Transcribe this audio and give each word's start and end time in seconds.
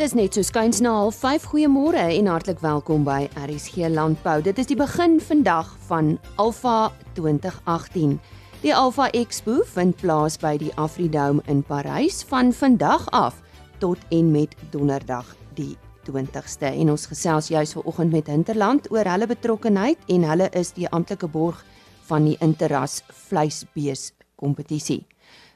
Dis 0.00 0.14
net 0.16 0.32
so 0.32 0.40
skuins 0.40 0.78
na 0.80 0.94
05:30. 1.12 1.44
Goeiemôre 1.50 2.00
en 2.00 2.26
hartlik 2.26 2.62
welkom 2.64 3.02
by 3.04 3.28
RSG 3.36 3.90
Landbou. 3.92 4.40
Dit 4.40 4.58
is 4.58 4.66
die 4.66 4.76
begin 4.76 5.20
vandag 5.20 5.76
van 5.88 6.18
Alpha 6.36 6.92
2018. 7.12 8.20
Die 8.62 8.74
Alpha 8.74 9.10
Expo 9.10 9.60
vind 9.74 9.96
plaas 10.00 10.38
by 10.38 10.56
die 10.56 10.72
Afridome 10.74 11.42
in 11.46 11.62
Parys 11.62 12.22
van 12.24 12.52
vandag 12.52 13.10
af 13.10 13.42
tot 13.78 13.98
en 14.08 14.30
met 14.30 14.56
Donderdag 14.70 15.36
die 15.54 15.76
20ste. 16.08 16.72
En 16.72 16.90
ons 16.90 17.06
gesels 17.06 17.48
juis 17.48 17.72
vanoggend 17.72 18.12
met 18.12 18.26
Hinterland 18.26 18.90
oor 18.90 19.04
hulle 19.04 19.26
betrokkeheid 19.26 19.98
en 20.08 20.24
hulle 20.24 20.48
is 20.50 20.72
die 20.72 20.88
amptelike 20.88 21.28
borg 21.28 21.64
van 22.08 22.24
die 22.24 22.36
Interras 22.40 23.02
vleisbees 23.28 24.12
kompetisie. 24.34 25.04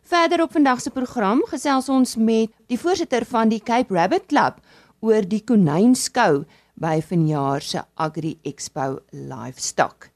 Verder 0.04 0.42
op 0.42 0.52
vandag 0.52 0.80
se 0.80 0.90
program 0.90 1.40
gesels 1.48 1.86
ons 1.88 2.10
met 2.20 2.50
die 2.68 2.76
voorsitter 2.76 3.24
van 3.24 3.48
die 3.48 3.62
Cape 3.64 3.94
Rabbit 3.94 4.26
Club 4.28 4.58
oor 5.00 5.24
die 5.24 5.40
konynskou 5.40 6.44
by 6.76 6.98
vanjaar 7.00 7.64
se 7.64 7.80
Agri 7.96 8.34
Expo 8.44 8.98
Livestock. 9.16 10.10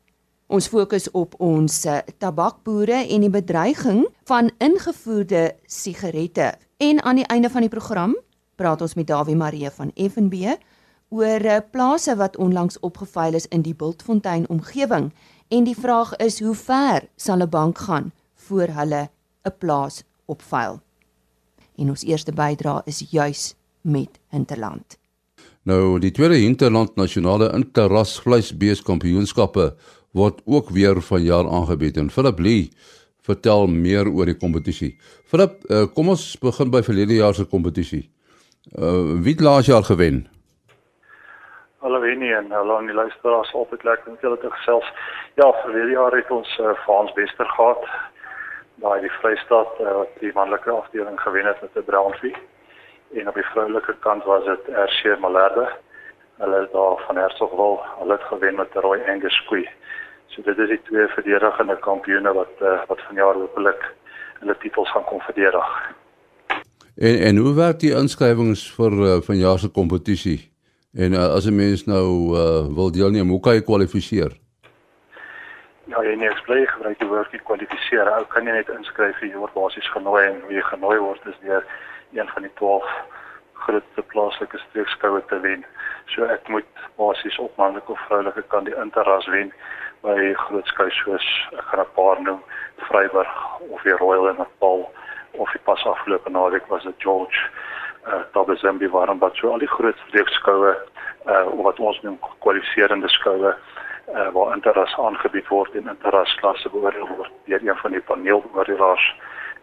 Ons 0.53 0.69
fokus 0.69 1.09
op 1.17 1.39
ons 1.41 1.81
eh, 1.89 2.03
tabakboere 2.21 3.01
en 3.01 3.25
die 3.25 3.33
bedreiging 3.33 4.05
van 4.29 4.53
ingevoerde 4.61 5.57
sigarette. 5.65 6.53
En 6.77 7.01
aan 7.03 7.23
die 7.23 7.29
einde 7.33 7.49
van 7.49 7.65
die 7.65 7.73
program 7.73 8.17
praat 8.61 8.85
ons 8.85 8.93
met 8.95 9.09
Dawie 9.09 9.37
Marie 9.41 9.73
van 9.73 9.97
FNB 9.97 10.59
oor 11.09 11.49
eh, 11.49 11.63
plase 11.73 12.17
wat 12.21 12.37
onlangs 12.37 12.77
opgeveil 12.85 13.41
is 13.41 13.49
in 13.49 13.65
die 13.65 13.75
Bultfontein 13.75 14.45
omgewing 14.53 15.15
en 15.49 15.65
die 15.65 15.77
vraag 15.77 16.13
is 16.21 16.43
hoe 16.45 16.55
ver 16.55 17.09
sal 17.17 17.41
'n 17.41 17.49
bank 17.49 17.79
gaan 17.79 18.13
voor 18.35 18.69
hulle 18.69 19.09
'n 19.45 19.55
plaas 19.59 20.05
opvuil. 20.27 20.81
En 21.77 21.89
ons 21.89 22.05
eerste 22.05 22.33
bydra 22.33 22.83
is 22.85 23.07
juis 23.11 23.55
met 23.81 24.21
Hinterland. 24.31 24.99
Nou, 25.63 25.99
die 25.99 26.11
tweede 26.11 26.35
Hinterland 26.35 26.97
nasionale 26.97 27.53
interras 27.53 28.21
vleisbeeskampioenskappe 28.21 29.75
word 30.17 30.41
ook 30.45 30.71
weer 30.71 31.03
vanjaar 31.03 31.49
aangebied 31.49 31.97
en 31.97 32.11
Philip 32.11 32.39
Lee 32.39 32.71
vertel 33.29 33.67
meer 33.67 34.09
oor 34.09 34.31
die 34.31 34.39
kompetisie. 34.39 34.97
Philip, 35.29 35.61
uh, 35.69 35.85
kom 35.95 36.09
ons 36.09 36.39
begin 36.41 36.73
by 36.73 36.81
verlede 36.87 37.19
jaar 37.21 37.37
se 37.37 37.45
kompetisie. 37.45 38.09
Uh 38.77 39.21
wie 39.25 39.33
het 39.33 39.41
laas 39.41 39.67
jaar 39.67 39.85
gewen? 39.85 40.27
Hallo 41.81 42.01
Winnie 42.01 42.35
en 42.35 42.51
hallo 42.51 42.77
aan 42.77 42.89
die 42.91 42.95
luisteraars 42.95 43.53
op 43.55 43.71
dit 43.71 43.85
lekker 43.85 44.11
om 44.13 44.19
julle 44.21 44.37
te 44.43 44.51
gesels. 44.51 44.85
Ja, 45.41 45.53
verlede 45.63 45.95
jaar 45.95 46.13
het 46.13 46.31
ons 46.31 46.59
uh, 46.61 46.75
Frans 46.85 47.13
Wester 47.17 47.47
gehad 47.47 47.85
daai 48.83 49.01
die 49.01 49.17
Vrystaat 49.21 49.81
uh, 49.81 49.93
wat 50.01 50.15
die 50.21 50.33
manlike 50.35 50.71
afdeling 50.71 51.21
gewen 51.21 51.47
het 51.47 51.61
met 51.61 51.77
'n 51.77 51.85
Brownfie. 51.91 52.37
En 53.15 53.29
op 53.29 53.35
die 53.35 53.51
vroulike 53.53 53.95
kant 54.01 54.25
was 54.25 54.45
dit 54.45 54.63
RC 54.69 55.19
Malerde. 55.21 55.69
Hulle 56.39 56.63
is 56.65 56.73
daar 56.73 56.97
van 57.07 57.17
Hertsgwil, 57.17 57.81
hulle 57.99 58.13
het 58.13 58.27
gewen 58.33 58.55
met 58.55 58.75
'n 58.75 58.79
Roy 58.79 59.01
Angus 59.09 59.45
koei. 59.49 59.69
So 60.27 60.43
dit 60.43 60.59
is 60.59 60.69
die 60.69 60.83
twee 60.83 61.07
verdedigende 61.07 61.79
kampioene 61.79 62.33
wat 62.33 62.55
uh, 62.61 62.81
wat 62.87 63.01
vanjaar 63.01 63.35
hopelik 63.35 63.95
hulle 64.41 64.57
titels 64.59 64.91
gaan 64.91 65.05
kon 65.05 65.21
verdedig. 65.21 65.69
En 66.97 67.19
en 67.19 67.37
hoe 67.37 67.55
werk 67.55 67.81
die 67.81 67.95
inskrywings 67.95 68.75
vir 68.75 68.93
uh, 68.93 69.17
vanjaar 69.21 69.59
se 69.59 69.69
kompetisie? 69.69 70.53
En 70.93 71.13
uh, 71.13 71.35
as 71.35 71.47
'n 71.47 71.55
mens 71.55 71.85
nou 71.85 72.37
uh, 72.37 72.75
wil 72.75 72.91
deelneem, 72.93 73.29
hoe 73.29 73.41
kan 73.41 73.55
jy 73.55 73.63
kwalifiseer? 73.63 74.33
Ja, 75.89 76.03
jy 76.05 76.19
nie 76.21 76.29
bly 76.45 76.67
gebruik 76.69 76.99
die 77.01 77.07
woord 77.09 77.33
kwalifiseer. 77.49 78.11
Ou 78.13 78.25
kan 78.29 78.45
jy 78.45 78.59
net 78.59 78.69
inskryf 78.69 79.17
vir 79.23 79.31
jou 79.33 79.47
basies 79.55 79.87
genooi 79.95 80.27
en 80.27 80.43
wie 80.51 80.61
genooi 80.67 80.99
word 81.01 81.31
is 81.31 81.39
deur 81.41 81.65
een 82.13 82.29
van 82.29 82.45
die 82.45 82.53
12 82.61 82.91
grootste 83.63 84.05
plaaslike 84.13 84.61
streekskoue 84.67 85.23
te 85.31 85.39
wen. 85.41 85.65
So 86.13 86.29
ek 86.29 86.51
moet 86.53 86.69
basies 87.01 87.39
op 87.41 87.57
manlike 87.57 87.93
of 87.95 88.05
vroulike 88.05 88.45
kan 88.53 88.69
die 88.69 88.77
interras 88.77 89.31
wen 89.33 89.49
by 90.05 90.35
groot 90.45 90.69
skou 90.69 90.91
soos 91.01 91.27
ek 91.57 91.65
gaan 91.73 91.81
'n 91.81 91.95
paar 91.97 92.21
noem, 92.21 92.43
Vryburg 92.89 93.61
of 93.71 93.83
die 93.83 93.97
Royal 93.97 94.29
in 94.29 94.37
Natal 94.45 94.85
of 95.33 95.51
die 95.57 95.65
pas 95.65 95.85
afgelope 95.87 96.31
naweek 96.31 96.69
was 96.69 96.83
dit 96.83 96.95
George 96.99 97.49
uh 98.07 98.23
Tabazimbi 98.33 98.89
waren 98.89 99.19
wat 99.19 99.37
so 99.37 99.53
al 99.53 99.59
die 99.59 99.75
groot 99.77 99.97
streekskoue 100.07 100.77
uh 101.27 101.45
wat 101.65 101.81
ons 101.81 102.01
noem 102.03 102.19
kwalifiserende 102.39 103.09
skoue 103.09 103.57
uh, 104.15 104.29
waar 104.33 104.55
interras 104.55 104.97
aangebied 104.99 105.49
word 105.49 105.75
en 105.75 105.89
interras 105.89 106.35
klasse 106.41 106.71
beoordeel 106.71 107.09
word 107.17 107.33
deur 107.47 107.69
een 107.69 107.81
van 107.83 107.97
die 107.97 108.01
paneelbeoordelaars 108.01 109.07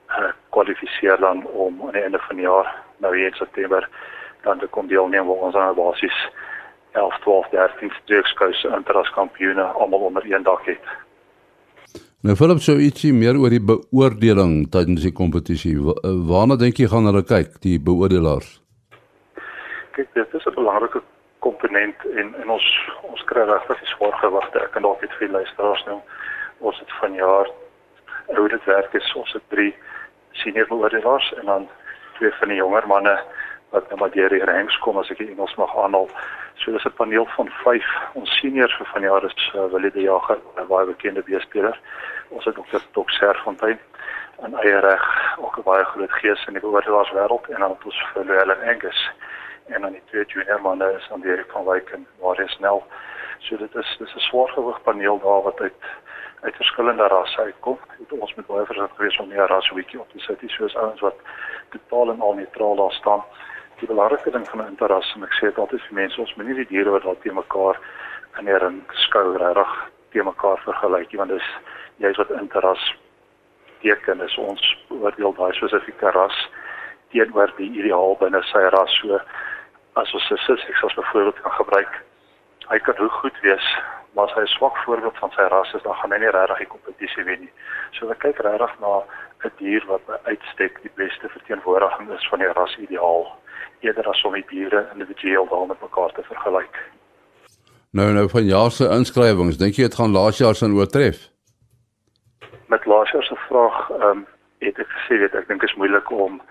uh, 0.09 0.31
kwalifiseer 0.49 1.17
dan 1.19 1.45
om 1.45 1.81
aan 1.85 1.95
die 1.97 2.01
einde 2.01 2.21
van 2.27 2.35
die 2.35 2.45
jaar 2.45 2.75
nou 2.97 3.15
hier 3.17 3.27
in 3.27 3.39
September 3.39 3.89
dan 4.43 4.59
te 4.59 4.67
kom 4.67 4.87
deelneem 4.87 5.27
waar 5.27 5.47
ons 5.47 5.55
aan 5.55 5.75
basis 5.75 6.17
11, 6.91 7.19
12, 7.19 7.49
13 7.49 7.91
streekskouse 8.01 8.67
interras 8.77 9.09
kampioene 9.09 9.63
almal 9.63 9.99
onder 9.99 10.31
een 10.31 10.43
dak 10.43 10.65
het. 10.65 10.85
Nou 12.25 12.35
Philip 12.35 12.61
sou 12.63 12.77
ietsie 12.81 13.11
meer 13.13 13.37
oor 13.37 13.53
die 13.53 13.61
beoordeling 13.61 14.53
tydens 14.73 15.03
die 15.05 15.13
kompetisie. 15.13 15.75
Eh, 15.77 16.13
waarna 16.29 16.55
dink 16.57 16.79
jy 16.81 16.87
gaan 16.89 17.05
hulle 17.05 17.21
kyk, 17.21 17.59
die 17.61 17.75
beoordelaars? 17.77 18.61
Kyk, 19.97 20.07
dit 20.13 20.33
is 20.33 20.45
'n 20.45 20.55
belangrike 20.55 21.01
komponent 21.45 22.05
en 22.19 22.33
en 22.41 22.49
ons 22.57 22.67
ons 23.11 23.23
kry 23.29 23.45
regtig 23.49 23.81
die 23.83 23.93
swaar 23.93 24.17
gewigte. 24.23 24.63
Ek 24.65 24.73
kan 24.75 24.85
dalk 24.87 25.01
net 25.05 25.13
vir 25.19 25.33
luisteraars 25.37 25.85
nou 25.89 25.99
ons 26.59 26.79
het 26.79 26.91
vanjaar 27.01 27.51
hoe 28.37 28.47
dit 28.49 28.69
werk 28.69 28.93
is 28.93 29.15
ons 29.21 29.33
het 29.37 29.49
drie 29.53 29.73
senior 30.43 30.67
beoordelaars 30.71 31.33
en 31.39 31.51
dan 31.51 31.67
twee 32.17 32.31
van 32.39 32.53
die 32.53 32.61
jonger 32.61 32.87
manne 32.87 33.15
wat 33.75 33.89
nou 33.89 33.99
maar 33.99 34.13
deur 34.15 34.33
die 34.33 34.45
ranks 34.49 34.77
kom 34.83 34.97
as 35.01 35.11
ek 35.13 35.19
die 35.21 35.29
Engels 35.33 35.55
mag 35.61 35.73
aanhaal. 35.83 36.09
So 36.61 36.71
dis 36.71 36.85
'n 36.85 36.97
paneel 36.99 37.27
van 37.35 37.49
5. 37.63 37.87
Ons 38.13 38.37
seniors 38.39 38.77
vir 38.77 38.87
vanjaar 38.93 39.25
is 39.25 39.51
uh, 39.55 39.65
Willie 39.73 39.91
de 39.91 40.01
Jager, 40.01 40.39
'n 40.57 40.67
baie 40.67 40.85
bekende 40.85 41.23
beespeler. 41.27 41.79
Ons 42.29 42.45
het 42.45 42.57
ook 42.57 42.69
Dr. 42.69 42.87
Dokser 42.93 43.35
Fontein 43.43 43.79
en 44.43 44.53
eie 44.63 44.79
reg 44.79 45.05
ook 45.39 45.57
'n 45.57 45.67
baie 45.71 45.83
groot 45.83 46.11
gees 46.11 46.45
in 46.47 46.53
die 46.53 46.61
beoordelaars 46.61 47.11
wêreld 47.11 47.49
en 47.49 47.59
dan 47.59 47.69
het 47.69 47.85
ons 47.85 48.03
vir 48.13 48.25
Helen 48.25 48.61
Angus 48.71 49.11
en 49.65 49.81
dan 49.81 49.91
die 49.91 50.03
twee 50.05 50.25
junior 50.25 50.61
manne 50.61 50.91
is 50.97 51.11
aan 51.11 51.21
Derek 51.21 51.51
van 51.51 51.65
Wyk 51.65 51.89
en 51.89 52.07
Marius 52.21 52.51
Snell. 52.51 52.81
So 53.39 53.57
dit 53.57 53.75
is 53.75 53.95
dis 53.99 54.15
'n 54.15 54.19
swaargewig 54.19 54.81
paneel 54.81 55.19
daar 55.19 55.41
wat 55.41 55.59
uit 55.59 55.81
uit 56.41 56.55
verskillende 56.55 57.07
rasse 57.07 57.41
uitkom. 57.41 57.79
Het 57.97 58.19
ons 58.19 58.35
met 58.35 58.45
baie 58.45 58.65
versigtig 58.65 58.95
gewees 58.95 59.17
om 59.17 59.27
nie 59.27 59.37
'n 59.37 59.47
ras 59.47 59.71
weekie 59.71 59.99
op 59.99 60.09
te 60.09 60.19
sit 60.19 60.41
nie, 60.41 60.51
soos 60.51 60.75
ouens 60.75 60.99
wat 60.99 61.15
totaal 61.69 62.13
en 62.13 62.21
al 62.21 62.33
neutraal 62.33 62.75
daar 62.75 62.91
staan. 62.91 63.23
Die 63.79 63.87
belangrike 63.87 64.31
ding 64.31 64.47
van 64.49 64.59
'n 64.61 64.67
interras 64.67 65.13
en 65.15 65.23
ek 65.23 65.33
sê 65.33 65.41
dit 65.41 65.57
altyd 65.57 65.81
vir 65.81 65.93
mense, 65.93 66.21
ons 66.21 66.35
moenie 66.35 66.55
die 66.55 66.67
diere 66.67 66.89
wat 66.89 67.03
daar 67.03 67.19
te 67.19 67.33
mekaar 67.33 67.79
in 68.37 68.45
'n 68.49 68.57
ring 68.57 68.83
skou 68.91 69.37
regtig 69.37 69.89
te 70.11 70.23
mekaar 70.23 70.57
vergelyk 70.57 71.11
nie, 71.11 71.17
want 71.17 71.29
dis 71.29 71.49
jy's 71.97 72.17
wat 72.17 72.29
interras 72.29 72.95
teken 73.81 74.21
is 74.21 74.37
ons 74.37 74.77
oordeel 74.89 75.33
daai 75.33 75.53
spesifieke 75.53 76.11
ras 76.11 76.49
teenoor 77.11 77.51
die 77.57 77.69
ideaal 77.79 78.17
binne 78.19 78.41
sy 78.43 78.63
ras 78.75 78.93
so 79.01 79.19
as 79.95 80.13
ons 80.13 80.27
sy 80.27 80.37
Sussex 80.43 80.83
as 80.83 80.97
byvoorbeeld 80.99 81.41
kan 81.41 81.51
gebruik. 81.51 81.93
Hy 82.71 82.79
kan 82.83 82.97
hoe 82.97 83.09
goed 83.09 83.37
wees, 83.41 83.67
maar 84.15 84.27
as 84.27 84.35
hy 84.35 84.43
'n 84.43 84.55
swak 84.57 84.77
voorbeeld 84.83 85.17
van 85.17 85.31
sy 85.31 85.45
ras 85.53 85.73
is, 85.73 85.83
dan 85.83 85.95
gaan 85.95 86.11
hy 86.11 86.19
nie 86.19 86.33
regtig 86.35 86.57
die 86.57 86.73
kompetisie 86.73 87.23
wen 87.23 87.39
nie. 87.39 87.53
So 87.91 88.09
ek 88.09 88.19
kyk 88.19 88.37
regtig 88.39 88.73
na 88.79 89.03
'n 89.45 89.51
dier 89.57 89.83
wat 89.87 90.01
uitstek 90.23 90.81
die 90.81 90.91
beste 90.95 91.29
verteenwoordiging 91.29 92.11
is 92.11 92.27
van 92.29 92.39
die 92.39 92.51
ras 92.51 92.75
ideaal, 92.77 93.25
eerder 93.79 94.09
as 94.09 94.23
om 94.23 94.33
die 94.33 94.45
diere 94.49 94.89
individueel 94.93 95.47
daar 95.47 95.67
met 95.67 95.81
mekaar 95.81 96.11
te 96.11 96.23
vergelyk. 96.23 96.75
Nou 97.91 98.11
nou 98.13 98.29
van 98.29 98.43
jaar 98.43 98.71
se 98.71 98.85
inskrywings, 98.89 99.57
dink 99.57 99.75
jy 99.75 99.83
dit 99.83 99.95
gaan 99.95 100.11
laas 100.11 100.37
jaar 100.37 100.55
se 100.55 100.65
oortref? 100.65 101.29
Met 102.67 102.85
laas 102.85 103.11
jaar 103.11 103.23
se 103.23 103.35
vraag, 103.35 103.89
ehm 103.89 104.03
um, 104.09 104.27
het 104.59 104.79
ek 104.79 104.89
gesê 104.97 105.19
weet 105.19 105.35
ek 105.35 105.47
dink 105.47 105.63
is 105.63 105.75
moeilik 105.75 106.09
om 106.11 106.41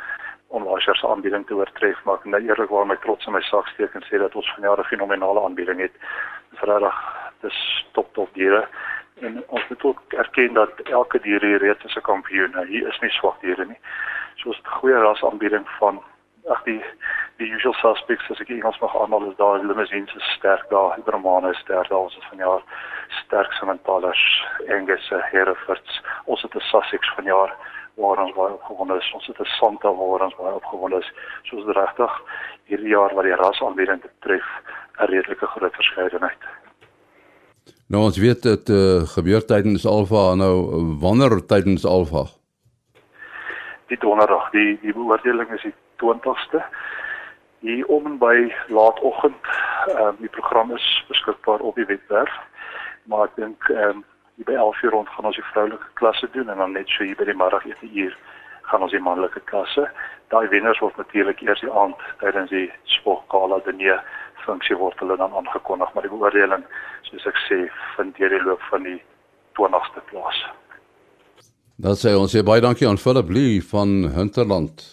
om 0.54 0.66
Asher 0.74 0.96
se 0.96 1.08
aanbieding 1.08 1.46
te 1.46 1.56
oortref 1.58 2.00
maar 2.04 2.20
ek 2.20 2.24
nou 2.30 2.40
eerlikwaar 2.46 2.86
my 2.86 2.96
trots 3.02 3.26
in 3.26 3.34
my 3.36 3.42
sak 3.50 3.66
steek 3.72 3.94
en 3.98 4.06
sê 4.06 4.20
dat 4.22 4.34
ons 4.38 4.52
vanjaar 4.56 4.78
'n 4.78 4.90
fenominale 4.92 5.44
aanbieding 5.44 5.80
het. 5.80 5.94
Dis 6.50 6.60
regtig 6.70 6.98
dis 7.42 7.58
top 7.92 8.14
top 8.14 8.34
diere 8.34 8.68
en 9.20 9.42
ons 9.48 9.68
moet 9.68 9.84
ook 9.84 10.00
erken 10.08 10.54
dat 10.54 10.80
elke 10.84 11.20
dier 11.20 11.40
hier 11.40 11.62
reeds 11.62 11.84
is 11.84 11.96
'n 11.96 12.08
kampioen. 12.10 12.50
Nou, 12.50 12.66
hier 12.66 12.88
is 12.88 13.00
nie 13.00 13.10
swak 13.10 13.40
diere 13.40 13.64
nie. 13.64 13.80
So 14.36 14.50
is 14.50 14.58
'n 14.58 14.76
goeie 14.78 14.98
ras 14.98 15.24
aanbieding 15.24 15.68
van 15.78 16.02
ag 16.48 16.62
die 16.64 16.82
die 17.36 17.48
usual 17.50 17.74
suspects 17.74 18.30
as 18.30 18.40
ek 18.40 18.50
Engels 18.50 18.78
mag 18.82 18.94
aanhaal 18.96 19.30
is 19.30 19.36
daar 19.36 19.62
limousines 19.64 20.14
is 20.14 20.34
sterk 20.36 20.68
daar, 20.70 20.98
Brahmane 21.04 21.50
is 21.50 21.58
sterk 21.58 21.88
daar 21.88 22.06
ons 22.06 22.16
is 22.16 22.28
vanjaar 22.30 22.62
sterk 23.24 23.52
Simmentals, 23.52 24.44
Angus, 24.68 25.10
Herefords, 25.30 26.02
ons 26.24 26.42
het 26.42 26.54
'n 26.54 26.60
Sussex 26.60 27.14
vanjaar 27.14 27.50
waar 27.94 28.22
ons 28.24 28.34
baie 28.34 28.52
opgewonde 28.52 28.96
is. 28.98 29.12
Ons 29.14 29.26
het 29.26 29.40
'n 29.40 29.44
Santa 29.58 29.94
waar 29.94 30.24
ons 30.24 30.36
baie 30.36 30.54
opgewonde 30.54 30.98
is. 30.98 31.12
Soos 31.42 31.64
regtig 31.64 32.12
hierdie 32.64 32.88
jaar 32.88 33.14
wat 33.14 33.24
die 33.24 33.34
rasaanbieding 33.34 34.00
betref, 34.02 34.46
'n 34.98 35.04
redelike 35.04 35.46
groot 35.46 35.74
verskeidenheid. 35.74 36.42
Nou 37.86 38.02
ons 38.04 38.18
weet 38.18 38.42
dit 38.42 38.68
uh, 38.68 39.02
gebeur 39.16 39.44
tydens 39.44 39.86
Alfa 39.86 40.34
nou 40.34 40.54
wanneer 41.00 41.46
tydens 41.46 41.84
Die 43.86 43.98
donderdag, 43.98 44.50
die 44.50 44.78
die 44.80 44.92
beoordeling 44.92 45.50
is 45.52 45.62
die 45.62 45.74
20ste. 45.96 46.64
hier 47.64 47.86
om 47.86 48.06
en 48.06 48.18
by 48.18 48.52
laatoggend. 48.68 49.46
Ehm 49.86 50.06
um, 50.06 50.16
die 50.18 50.28
program 50.28 50.74
is 50.74 51.04
beskikbaar 51.08 51.60
op 51.60 51.74
die 51.74 51.86
webwerf. 51.86 52.34
Maar 53.04 53.24
ek 53.28 53.36
dink 53.36 53.68
ehm 53.68 53.88
um, 53.88 54.04
hier 54.36 54.44
by 54.44 54.56
11:00 54.58 54.90
rond 54.90 55.08
gaan 55.08 55.24
ons 55.30 55.36
die 55.36 55.50
vroulike 55.52 55.88
klasse 55.94 56.28
doen 56.32 56.48
en 56.48 56.58
dan 56.58 56.72
net 56.72 56.88
so 56.88 57.04
hier 57.04 57.16
by 57.16 57.24
die 57.24 57.40
middagete 57.42 57.86
uur 57.86 58.16
gaan 58.62 58.82
ons 58.82 58.92
die 58.92 59.00
manlike 59.00 59.40
klasse. 59.44 59.90
Daai 60.32 60.48
wenners 60.48 60.80
word 60.80 60.96
natuurlik 60.96 61.42
eers 61.42 61.60
die 61.60 61.72
aand 61.72 62.00
tydens 62.20 62.50
die 62.50 62.70
sportgala 62.84 63.60
diner 63.66 64.02
funksie 64.46 64.76
word 64.76 64.98
hulle 65.00 65.16
dan 65.16 65.32
aangekondig, 65.32 65.94
maar 65.94 66.02
die 66.02 66.12
beoordeling 66.12 66.64
soos 67.08 67.26
ek 67.26 67.38
sê 67.48 67.60
vind 67.96 68.16
deur 68.18 68.32
die 68.32 68.42
loop 68.44 68.62
van 68.70 68.82
die 68.88 69.00
20ste 69.58 70.02
plaas. 70.10 70.42
Dan 71.76 71.96
sê 71.98 72.14
ons 72.16 72.34
baie 72.46 72.62
dankie 72.62 72.88
aan 72.88 73.00
Philip 73.00 73.30
Lee 73.30 73.62
van 73.62 74.10
Hinterland. 74.14 74.84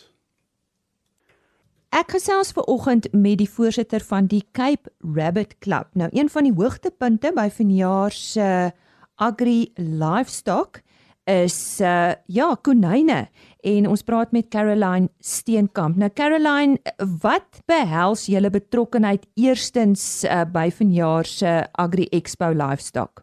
Ek 1.92 2.14
gesels 2.16 2.54
ver 2.56 2.64
oggend 2.72 3.10
met 3.12 3.42
die 3.42 3.50
voorsitter 3.52 4.00
van 4.08 4.30
die 4.32 4.46
Cape 4.56 4.90
Rabbit 5.04 5.58
Club. 5.60 5.90
Nou 5.94 6.08
een 6.16 6.30
van 6.32 6.48
die 6.48 6.56
hoogtepunte 6.56 7.34
by 7.36 7.50
vanjaar 7.52 8.16
se 8.16 8.72
Agri 9.16 9.72
Livestock 9.78 10.82
is 11.26 11.82
uh 11.82 12.14
ja, 12.26 12.56
konyne 12.62 13.28
en 13.62 13.88
ons 13.88 14.04
praat 14.04 14.32
met 14.32 14.50
Caroline 14.50 15.10
Steenkamp. 15.20 15.98
Nou 15.98 16.10
Caroline, 16.10 16.78
wat 17.22 17.62
behels 17.70 18.26
julle 18.26 18.50
betrokkeheid 18.50 19.28
eerstens 19.38 20.24
uh, 20.26 20.42
by 20.50 20.70
vanjaar 20.74 21.26
se 21.26 21.52
Agri 21.78 22.08
Expo 22.12 22.50
Livestock? 22.58 23.22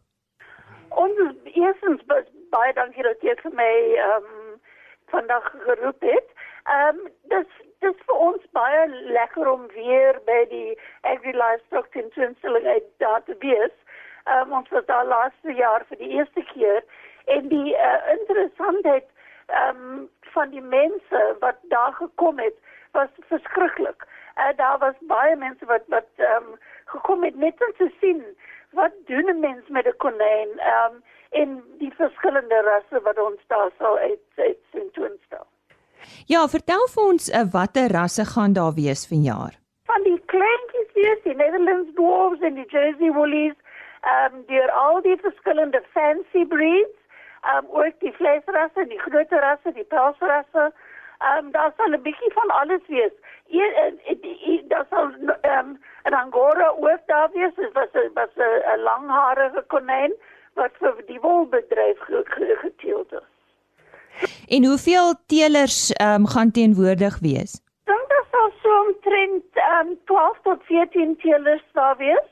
Ons 0.95 1.19
eerstens 1.55 2.05
baie 2.55 2.73
dankie 2.75 3.03
dat 3.03 3.23
jy 3.23 3.35
vir 3.43 3.57
my 3.59 3.73
ehm 3.97 4.29
um, 4.29 4.45
vandag 5.11 5.51
geroep 5.65 6.05
het. 6.07 6.31
Ehm 6.69 7.03
um, 7.03 7.11
dis 7.35 7.51
dis 7.83 7.99
vir 8.07 8.23
ons 8.29 8.47
baie 8.57 8.87
lekker 9.19 9.51
om 9.51 9.67
weer 9.75 10.19
by 10.27 10.41
die 10.51 10.79
Agri 11.03 11.35
Livestock 11.35 11.91
tentoonstelling 11.97 12.67
daar 13.03 13.23
te 13.27 13.37
wees. 13.43 13.75
Um, 14.37 14.53
ons 14.53 14.69
was 14.69 14.85
daar 14.87 15.07
laaste 15.07 15.53
jaar 15.53 15.85
vir 15.89 15.97
die 15.97 16.11
eerste 16.19 16.43
keer 16.53 16.83
en 17.25 17.49
die 17.49 17.73
uh, 17.75 18.01
interessantheid 18.13 19.07
um, 19.61 20.09
van 20.35 20.51
die 20.51 20.61
mense 20.61 21.21
wat 21.41 21.57
daar 21.73 21.93
gekom 21.93 22.39
het 22.39 22.57
was 22.93 23.09
verskriklik. 23.33 24.05
Uh, 24.37 24.53
daar 24.57 24.79
was 24.79 24.95
baie 25.01 25.37
mense 25.37 25.65
wat 25.65 25.85
wat 25.95 26.09
um, 26.33 26.57
gekom 26.85 27.25
het 27.25 27.37
net 27.37 27.65
om 27.67 27.73
te 27.77 27.91
sien 28.01 28.23
wat 28.77 28.93
doen 29.07 29.31
'n 29.31 29.41
mens 29.41 29.69
met 29.69 29.87
'n 29.87 29.97
konyn 29.97 30.51
um, 30.75 31.03
en 31.31 31.63
die 31.79 31.93
verskillende 31.95 32.61
rasse 32.71 33.03
wat 33.03 33.19
ons 33.19 33.41
daar 33.47 33.71
sal 33.79 33.99
uit 33.99 34.21
uit 34.37 34.59
sien 34.73 34.91
toonstel. 34.93 35.47
Ja, 36.27 36.49
vertel 36.49 36.85
vir 36.95 37.05
ons 37.05 37.29
uh, 37.29 37.45
watter 37.53 37.89
rasse 37.93 38.25
gaan 38.25 38.53
daar 38.53 38.75
wees 38.75 39.07
vanjaar? 39.07 39.59
Van 39.91 40.03
die 40.03 40.21
kleintjies 40.33 40.93
wees 40.95 41.23
die 41.23 41.35
Netherlands 41.35 41.91
Dwarfs 41.95 42.41
en 42.41 42.55
die 42.55 42.69
Jersey 42.69 43.13
Woolies, 43.13 43.57
ehm 44.01 44.35
um, 44.35 44.45
deur 44.47 44.71
al 44.71 45.03
die 45.03 45.17
verskillende 45.17 45.83
fancy 45.93 46.45
breeds, 46.47 46.99
ehm 47.43 47.65
um, 47.65 47.71
ook 47.71 47.95
die 47.99 48.13
vleisrasse, 48.13 48.87
die 48.87 48.99
groter 48.99 49.41
rasse, 49.41 49.73
die 49.73 49.85
pelsrasse. 49.85 50.73
Ehm 51.19 51.45
um, 51.45 51.51
daar 51.53 51.73
sal 51.77 51.93
'n 51.93 52.03
bietjie 52.03 52.33
van 52.33 52.51
alles 52.61 52.87
wees. 52.87 53.15
Een 53.49 54.65
daar 54.69 54.87
sal 54.91 55.11
ehm 55.41 55.59
um, 55.59 55.79
'n 56.05 56.15
Angora 56.15 56.69
ook 56.69 57.07
daar 57.07 57.31
wees, 57.33 57.55
dit 57.55 57.73
was 57.73 57.93
'n 57.93 58.11
was 58.15 58.35
'n 58.37 58.81
langharige 58.81 59.65
konyn 59.67 60.13
wat 60.55 60.73
vir 60.79 61.03
die 61.07 61.21
wolbedryf 61.21 61.99
geteeld 62.67 63.13
is. 63.13 63.29
En 64.49 64.65
hoeveel 64.65 65.15
teelers 65.27 65.79
um, 66.03 66.27
gaan 66.27 66.51
teenwoordig 66.51 67.19
wees? 67.19 67.61
Dink 67.85 68.09
daar 68.09 68.27
sal 68.31 68.51
so 68.63 68.71
omtrent 68.87 69.45
um, 69.73 69.99
12 70.05 70.39
tot 70.43 70.63
14 70.65 71.17
teelers 71.17 71.65
daar 71.73 71.97
wees. 71.97 72.29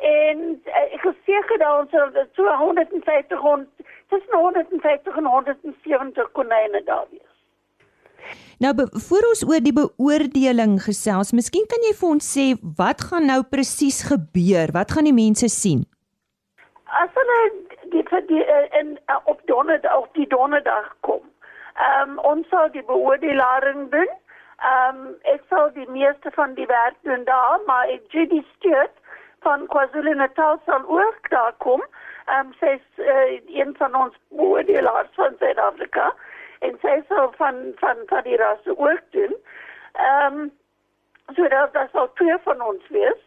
En 0.00 0.38
uh, 0.66 0.84
ek 0.94 1.02
geseker 1.04 1.58
dat 1.60 1.94
ons 1.94 2.20
so 2.38 2.54
150 2.62 3.40
rond 3.40 3.68
tussen 4.08 4.38
150 4.38 5.16
en 5.16 5.26
170 5.26 6.32
konyne 6.32 6.82
daar 6.84 7.06
wees. 7.10 7.30
Nou 8.60 8.74
voor 9.08 9.24
ons 9.28 9.44
oor 9.48 9.62
die 9.64 9.72
beoordeling 9.72 10.74
gesels, 10.84 11.32
miskien 11.32 11.64
kan 11.68 11.80
jy 11.86 11.94
vir 11.96 12.08
ons 12.08 12.26
sê 12.36 12.46
wat 12.76 13.00
gaan 13.08 13.24
nou 13.30 13.40
presies 13.48 14.02
gebeur? 14.08 14.72
Wat 14.76 14.92
gaan 14.92 15.08
die 15.08 15.16
mense 15.16 15.48
sien? 15.48 15.86
As 17.00 17.08
hulle 17.16 17.38
die, 17.94 18.04
die 18.28 18.44
in 18.80 18.98
op 19.24 19.40
donderdag 19.48 19.96
op 19.96 20.12
die 20.14 20.28
donderdag 20.28 20.92
kom. 21.00 21.22
Ehm 21.80 22.18
um, 22.18 22.18
ons 22.32 22.48
sal 22.52 22.68
die 22.76 22.84
beoordeling 22.84 23.88
doen. 23.96 24.12
Ehm 24.60 25.00
um, 25.06 25.16
ek 25.34 25.42
sal 25.48 25.72
die 25.72 25.88
meeste 25.88 26.30
van 26.36 26.54
die 26.54 26.68
werk 26.68 26.96
doen 27.08 27.24
daar, 27.24 27.60
maar 27.66 27.88
ek 27.88 28.12
Judy 28.12 28.44
Stewart 28.56 28.96
van 29.40 29.66
KwaZulu-Natal 29.66 30.60
sal 30.66 30.82
ook 30.88 31.30
daar 31.30 31.54
kom. 31.58 31.82
Ehm 32.26 32.46
um, 32.46 32.52
sy 32.60 32.66
is 32.66 33.04
uh, 33.04 33.40
een 33.60 33.74
van 33.78 33.94
ons 33.94 34.14
beoordelaars 34.28 35.08
van 35.14 35.34
Suid-Afrika 35.38 36.14
en 36.58 36.76
sy 36.82 37.00
sal 37.08 37.32
van 37.36 37.56
van 37.82 37.96
van 38.06 38.22
die 38.22 38.36
rasse 38.36 38.78
ook 38.78 39.02
doen. 39.10 39.34
Ehm 39.92 40.40
um, 40.40 40.52
so 41.34 41.48
dat 41.48 41.72
dat 41.72 41.88
sal 41.92 42.12
twee 42.12 42.36
van 42.42 42.60
ons 42.60 42.88
wees. 42.88 43.20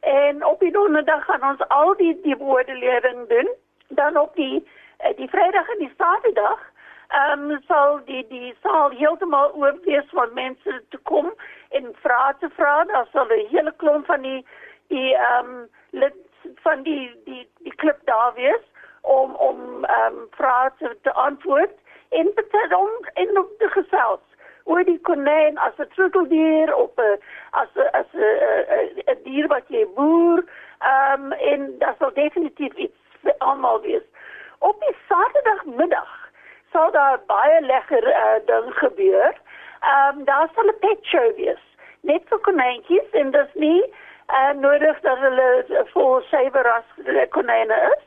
En 0.00 0.44
op 0.44 0.60
die 0.60 0.72
donderdag 0.72 1.24
gaan 1.24 1.50
ons 1.50 1.68
al 1.68 1.96
die 1.96 2.20
die 2.22 2.36
beoordeling 2.36 3.28
doen. 3.28 3.48
Dan 3.88 4.16
op 4.16 4.34
die 4.34 4.68
uh, 5.04 5.16
die 5.16 5.28
Vrydag 5.28 5.68
en 5.68 5.78
die 5.78 5.94
Saterdag 5.96 6.68
ehm 7.08 7.50
um, 7.50 7.60
sal 7.66 8.00
die 8.04 8.26
die 8.28 8.54
saal 8.62 8.90
heeltemal 8.90 9.52
oop 9.52 9.84
wees 9.84 10.10
vir 10.10 10.28
mense 10.34 10.82
te 10.88 10.98
kom 11.10 11.32
en 11.70 11.94
vrae 12.02 12.34
te 12.38 12.50
vra. 12.58 12.84
Daar 12.84 13.08
sal 13.12 13.26
'n 13.26 13.46
hele 13.50 13.72
klomp 13.76 14.06
van 14.06 14.22
die 14.22 14.46
die 14.90 15.14
ehm 15.14 15.54
um, 15.54 15.68
lid 15.90 16.16
van 16.64 16.82
die 16.82 17.10
die 17.24 17.44
die 17.66 17.74
klub 17.82 17.98
daar 18.10 18.34
wees 18.34 18.64
om 19.00 19.34
om 19.34 19.84
ehm 19.84 20.18
um, 20.18 20.26
vrae 20.38 20.70
te, 20.78 20.96
te 21.02 21.12
antwoord 21.12 21.76
en 22.08 22.32
beter 22.34 22.76
om 22.76 22.90
in 23.14 23.38
die 23.58 23.72
gesels 23.76 24.24
oor 24.64 24.84
die 24.84 25.00
konyn 25.08 25.58
as 25.66 25.78
'n 25.78 25.88
troeteldier 25.94 26.74
of 26.74 26.90
'n 26.96 27.18
as 27.50 27.68
'n 27.74 27.88
as 28.00 28.10
'n 28.14 29.02
'n 29.14 29.22
dier 29.24 29.46
wat 29.48 29.66
jy 29.68 29.86
boer 29.94 30.44
ehm 30.78 31.24
um, 31.24 31.32
en 31.32 31.78
dat 31.78 31.96
sal 31.98 32.12
definitief 32.14 32.74
iets 32.74 32.98
almal 33.38 33.80
wees. 33.80 34.06
Op 34.58 34.80
die 34.80 34.96
Saterdagmiddag 35.08 36.30
sal 36.72 36.90
daar 36.90 37.20
baie 37.26 37.60
lekker 37.60 38.06
uh, 38.08 38.38
ding 38.46 38.74
gebeur. 38.74 39.34
Ehm 39.80 40.18
um, 40.18 40.24
daar 40.24 40.48
sal 40.54 40.64
'n 40.64 40.78
pet 40.78 41.04
show 41.04 41.34
wees. 41.36 41.64
Net 42.00 42.22
vir 42.28 42.38
konyntjies 42.38 43.10
en 43.10 43.30
dis 43.30 43.54
nie 43.54 43.94
uh, 44.38 44.52
nodig 44.60 45.00
dat 45.00 45.18
hulle 45.18 45.48
vir 45.92 46.22
seweras 46.30 47.28
konyne 47.36 47.78
is. 47.90 48.06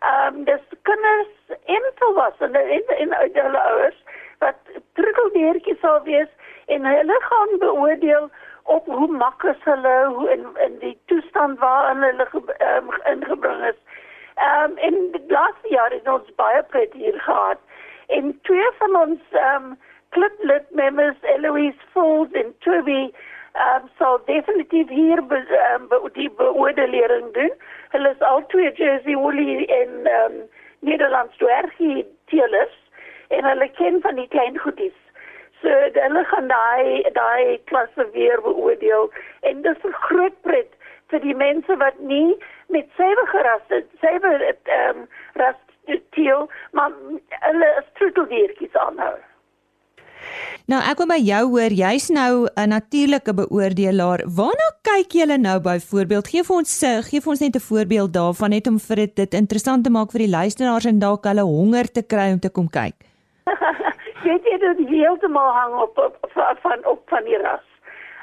Ehm 0.00 0.34
um, 0.34 0.44
dis 0.44 0.62
kinders 0.82 1.56
en 1.64 1.88
volwassenes 1.98 2.70
en 2.76 2.94
en 2.96 3.34
hulle 3.34 3.62
ouers 3.72 3.98
wat 4.38 4.56
trikkeldeertjies 4.98 5.80
sal 5.80 6.02
wees 6.02 6.30
en 6.66 6.84
hulle 6.84 7.18
gaan 7.20 7.58
beoordeel 7.58 8.30
op 8.62 8.86
hoe 8.86 9.08
maklik 9.08 9.64
hulle 9.64 9.96
hoe 10.14 10.30
in 10.32 10.46
in 10.66 10.78
die 10.78 10.96
toestand 11.06 11.58
waarin 11.58 12.02
hulle 12.02 12.28
um, 12.70 12.90
ingebring 13.12 13.64
is. 13.72 13.80
Ehm 14.34 14.78
um, 14.88 15.12
die 15.12 15.24
laaste 15.28 15.68
jaar 15.68 15.90
het 15.90 16.08
ons 16.08 16.34
baie 16.34 16.62
pret 16.62 16.92
hier 16.92 17.20
gehad 17.20 17.58
en 18.06 18.38
twee 18.42 18.70
van 18.78 18.96
ons 18.96 19.20
um 19.54 19.78
cliplet 20.10 20.70
members 20.70 21.16
Eloise 21.22 21.78
Falls 21.92 22.32
en 22.32 22.54
Toby 22.58 23.12
um 23.54 23.88
sal 23.98 24.20
definitief 24.26 24.88
hier 24.88 25.22
be, 25.22 25.40
um, 25.74 25.88
be, 25.88 26.10
die 26.14 26.30
beoordeling 26.30 27.32
doen. 27.32 27.52
Hulle 27.90 28.10
is 28.10 28.20
al 28.20 28.46
twee 28.46 28.72
Jersey 28.72 29.16
Woolly 29.16 29.64
en 29.64 30.08
um 30.24 30.42
Nederlands 30.80 31.36
dwergie 31.36 32.06
teelers 32.26 32.76
en 33.28 33.44
hulle 33.44 33.70
ken 33.70 34.00
van 34.00 34.14
die 34.14 34.28
klein 34.28 34.58
goedies. 34.58 34.96
So 35.62 35.68
hulle 35.92 36.24
gaan 36.24 36.48
daai 36.48 37.02
daai 37.12 37.58
klasse 37.64 38.06
weer 38.12 38.40
beoordeel 38.42 39.10
en 39.40 39.62
dis 39.62 39.84
'n 39.84 39.98
groot 40.06 40.40
pret 40.42 40.72
vir 41.10 41.20
die 41.20 41.34
mense 41.34 41.76
wat 41.76 41.98
nie 41.98 42.36
met 42.68 42.86
sewe 42.96 43.26
gerasse, 43.26 43.84
sewe 44.00 44.30
ehm 44.44 45.02
um, 45.02 45.08
ras 45.34 45.58
teel, 46.10 46.50
maar 46.72 46.92
hulle 47.28 47.68
is 47.80 47.92
troeteldiertjies 47.98 48.76
aanhou. 48.76 49.16
Nou 50.70 50.78
ek 50.86 51.00
wil 51.02 51.08
by 51.10 51.18
jou 51.18 51.40
hoor, 51.50 51.72
jy's 51.74 52.08
nou 52.14 52.46
'n 52.46 52.68
natuurlike 52.68 53.32
beoordelaar. 53.34 54.20
Waarna 54.38 54.68
kyk 54.82 55.12
julle 55.12 55.38
nou 55.38 55.58
byvoorbeeld? 55.60 56.28
Gee 56.28 56.42
vir 56.42 56.56
ons 56.56 56.78
sig, 56.78 57.08
gee 57.08 57.20
vir 57.20 57.30
ons 57.30 57.40
net 57.40 57.56
'n 57.56 57.66
voorbeeld 57.70 58.12
daarvan 58.12 58.50
net 58.50 58.66
om 58.66 58.78
vir 58.78 58.96
dit, 58.96 59.16
dit 59.16 59.34
interessant 59.34 59.84
te 59.84 59.90
maak 59.90 60.12
vir 60.12 60.20
die 60.26 60.36
luisteraars 60.38 60.84
en 60.84 60.98
dalk 60.98 61.24
hulle 61.24 61.42
honger 61.42 61.86
te 61.92 62.02
kry 62.02 62.32
om 62.32 62.38
te 62.38 62.50
kom 62.50 62.68
kyk. 62.68 62.94
Weet 64.24 64.44
jy 64.44 64.58
dit 64.58 64.88
heeltemal 64.88 65.52
hang 65.52 65.74
op, 65.74 65.98
op, 65.98 66.16
op 66.22 66.58
van 66.62 66.84
op 66.84 67.02
van 67.08 67.24
die 67.24 67.38
ras. 67.38 67.66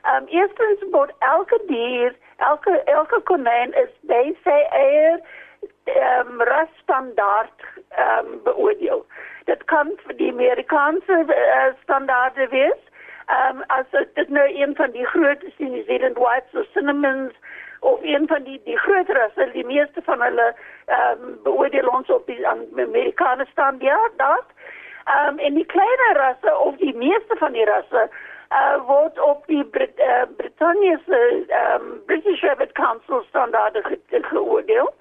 Ehm 0.05 0.23
um, 0.23 0.27
eerstens 0.27 0.79
word 0.91 1.11
elke 1.19 1.59
dier, 1.67 2.15
elke 2.37 2.81
elke 2.85 3.19
konyn 3.23 3.73
is 3.73 3.91
sy 4.43 4.59
eie 4.71 5.19
ehm 5.83 6.27
um, 6.27 6.41
rasstandaard 6.41 7.59
ehm 7.89 8.25
um, 8.25 8.43
beoordeel. 8.43 9.05
Dit 9.45 9.63
kan 9.65 9.91
vir 10.05 10.15
die 10.15 10.31
Amerikaanse 10.31 11.23
uh, 11.27 11.73
standaarde 11.83 12.47
wees. 12.47 12.81
Ehm 13.25 13.57
um, 13.57 13.63
as 13.67 13.85
dit 14.13 14.29
nou 14.29 14.47
een 14.61 14.75
van 14.75 14.91
die 14.91 15.05
groot 15.05 15.43
is 15.43 15.57
in 15.57 15.71
New 15.71 15.85
Zealand 15.85 16.17
whites 16.17 16.53
of 16.61 16.65
cinnamons 16.73 17.33
of 17.79 17.99
een 18.01 18.27
van 18.27 18.43
die 18.43 18.61
die 18.63 18.77
groot 18.77 19.09
rasse, 19.09 19.49
die 19.53 19.65
meeste 19.65 20.01
van 20.01 20.21
hulle 20.21 20.53
ehm 20.85 21.23
um, 21.23 21.39
beoordeel 21.43 21.87
ons 21.87 22.09
op 22.09 22.25
die 22.25 22.47
Amerikaanse 22.47 23.45
standaard 23.51 24.17
daar. 24.17 24.45
Ehm 25.05 25.27
um, 25.27 25.37
en 25.39 25.53
die 25.53 25.65
kleiner 25.65 26.13
rasse 26.13 26.57
of 26.57 26.75
die 26.75 26.95
meeste 26.95 27.35
van 27.37 27.51
die 27.51 27.65
rasse 27.65 28.09
uh, 28.49 28.77
word 28.87 29.19
op 29.19 29.45
die 29.47 29.63
Brit 29.65 29.99
uh, 29.99 30.23
Britannië 30.37 30.97
se 31.05 31.45
um, 31.61 32.01
British 32.05 32.41
Rabbit 32.41 32.71
Council 32.71 33.23
standaarde 33.27 33.81
ge 33.83 33.99
geoordeel. 34.09 34.93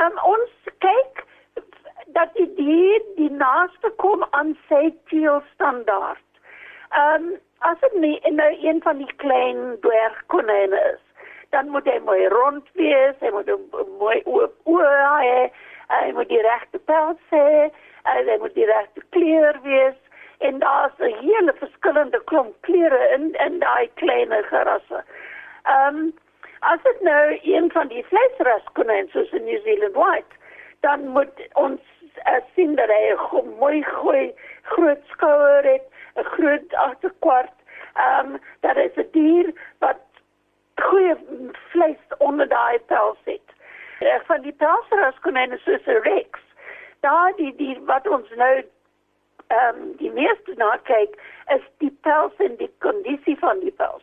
Um, 0.00 0.18
ons 0.22 0.50
kyk 0.78 1.24
dat 2.12 2.34
die 2.34 2.48
dier 2.54 3.02
die 3.16 3.30
naaste 3.30 3.90
kom 4.02 4.24
aan 4.30 4.56
sy 4.68 4.90
teel 5.12 5.42
standaard. 5.54 6.26
Ehm 6.90 7.30
um, 7.30 7.38
as 7.60 7.76
dit 7.80 7.96
nie 8.00 8.18
in 8.24 8.34
nou 8.40 8.52
een 8.64 8.78
van 8.82 8.96
die 8.96 9.14
klein 9.20 9.76
dwergkonijne 9.80 10.78
is, 10.94 11.02
dan 11.50 11.68
moet 11.68 11.84
hy 11.84 11.98
mooi 12.04 12.28
rond 12.32 12.70
wees, 12.80 13.18
hy 13.20 13.30
moet 13.34 13.50
mooi 13.98 14.22
oop 14.24 14.54
oë 14.64 14.94
hê, 15.20 15.50
hy 15.92 16.12
moet 16.16 16.30
die 16.32 16.40
regte 16.46 16.80
pels 16.88 17.34
hê, 17.34 17.68
hy 18.08 18.38
moet 18.40 18.56
die 18.56 18.64
regte 18.70 19.04
kleur 19.16 19.60
wees 19.66 19.98
en 20.48 20.58
daar's 20.64 20.96
'n 20.98 21.12
hele 21.20 21.52
verskillende 21.60 22.20
klomp 22.24 22.56
kleure 22.60 23.02
in 23.16 23.34
in 23.46 23.58
daai 23.58 23.90
klein 23.94 24.32
gerasse. 24.52 25.04
Ehm 25.64 25.96
um, 25.96 26.12
as 26.60 26.82
dit 26.82 27.00
nou 27.00 27.38
een 27.42 27.70
van 27.72 27.88
die 27.88 28.04
vleisras 28.04 28.66
konyn 28.72 29.08
soos 29.12 29.32
in 29.32 29.44
New 29.44 29.62
Zealand 29.62 29.94
white, 29.94 30.34
dan 30.80 31.08
moet 31.08 31.48
ons 31.52 31.80
uh, 32.26 32.40
sien 32.54 32.74
dat 32.74 32.88
hy 32.88 33.14
'n 33.14 33.48
mooi 33.58 33.82
goeie 33.84 34.34
groot 34.62 35.02
skouer 35.12 35.64
het, 35.64 35.86
'n 36.16 36.24
groot 36.24 36.74
agterkwart. 36.74 37.56
Ehm 37.94 38.34
um, 38.34 38.40
dat 38.60 38.76
is 38.76 38.94
'n 38.96 39.08
dier 39.12 39.52
wat 39.78 40.00
goeie 40.74 41.16
vleis 41.52 42.02
onder 42.18 42.48
daai 42.48 42.78
pels 42.78 43.18
het. 43.24 43.48
Ek 43.98 44.22
van 44.26 44.40
die 44.40 44.52
pelsras 44.52 45.18
konyn 45.20 45.58
soos 45.58 45.86
'n 45.86 46.02
rex. 46.02 46.38
Daar 47.00 47.32
die 47.36 47.54
die 47.56 47.80
wat 47.84 48.08
ons 48.08 48.28
nou 48.36 48.54
ehm 49.46 49.76
um, 49.76 49.96
die 49.96 50.10
meeste 50.10 50.52
na 50.56 50.76
kyk 50.82 51.18
is 51.54 51.64
die 51.78 51.96
pels 52.00 52.32
en 52.36 52.56
die 52.56 52.72
kondisie 52.78 53.38
van 53.38 53.60
die 53.60 53.72
pels. 53.72 54.02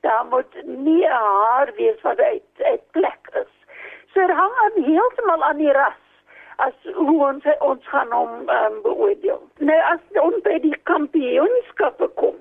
Daar 0.00 0.26
moet 0.26 0.54
nie 0.64 1.06
haar 1.08 1.72
wees 1.76 2.00
wat 2.00 2.18
uit 2.20 2.48
uit 2.58 2.90
plek 2.90 3.28
is. 3.32 3.52
So 4.12 4.26
dit 4.26 4.36
hang 4.36 4.54
aan 4.64 4.82
heeltemal 4.84 5.42
aan 5.42 5.56
die 5.56 5.72
ras 5.72 6.03
as 6.56 6.74
hoe 6.94 7.16
ons 7.26 7.46
ons 7.58 7.88
gaan 7.88 8.12
om 8.12 8.48
um, 8.48 8.76
beoordeel. 8.82 9.40
Nou 9.58 9.80
as 9.92 10.20
ons 10.22 10.42
by 10.46 10.58
die 10.62 10.76
kampioenskappe 10.90 12.08
kom, 12.20 12.36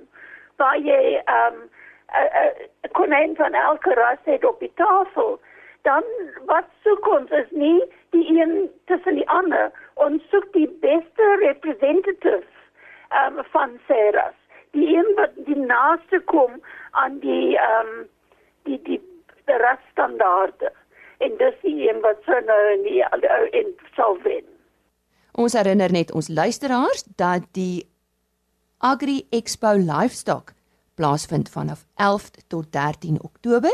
waar 0.61 0.77
jy 0.77 1.21
ehm 1.23 1.63
um, 1.63 1.69
'n 2.13 2.91
konyn 2.93 3.35
van 3.35 3.53
elke 3.53 3.93
ras 3.97 4.21
het 4.29 4.45
op 4.45 4.59
die 4.59 4.71
tafel, 4.75 5.39
dan 5.81 6.03
wat 6.45 6.69
soek 6.83 7.07
ons 7.07 7.31
is 7.31 7.49
nie 7.49 7.81
die 8.09 8.39
een 8.41 8.69
tussen 8.85 9.15
die 9.15 9.29
ander. 9.29 9.71
Ons 9.93 10.21
soek 10.29 10.53
die 10.53 10.69
beste 10.81 11.25
representative 11.41 12.45
um, 13.09 13.41
van 13.55 13.79
Ceres 13.87 14.37
die 14.73 14.97
een 14.97 15.09
wat 15.15 15.33
die 15.35 15.57
naaste 15.57 16.19
kom 16.19 16.61
aan 16.91 17.19
die 17.19 17.57
um, 17.57 17.91
die 18.63 18.79
die 18.83 19.01
die 19.45 19.57
rasstandaarde 19.57 20.71
en 21.17 21.37
dis 21.37 21.55
die 21.61 21.89
een 21.89 22.01
wat 22.01 22.19
so 22.25 22.39
nou 22.49 22.61
in 22.73 22.83
die 22.83 23.01
in 23.59 23.73
sal 23.95 24.17
wen 24.23 24.45
ons 25.31 25.53
herinner 25.53 25.91
net 25.91 26.11
ons 26.11 26.27
luisteraars 26.27 27.03
dat 27.15 27.47
die 27.51 27.85
Agri 28.83 29.21
Expo 29.31 29.77
Livestock 29.79 30.53
plaasvind 30.95 31.49
vanaf 31.49 31.85
11 31.95 32.29
tot 32.47 32.71
13 32.71 33.21
Oktober 33.21 33.71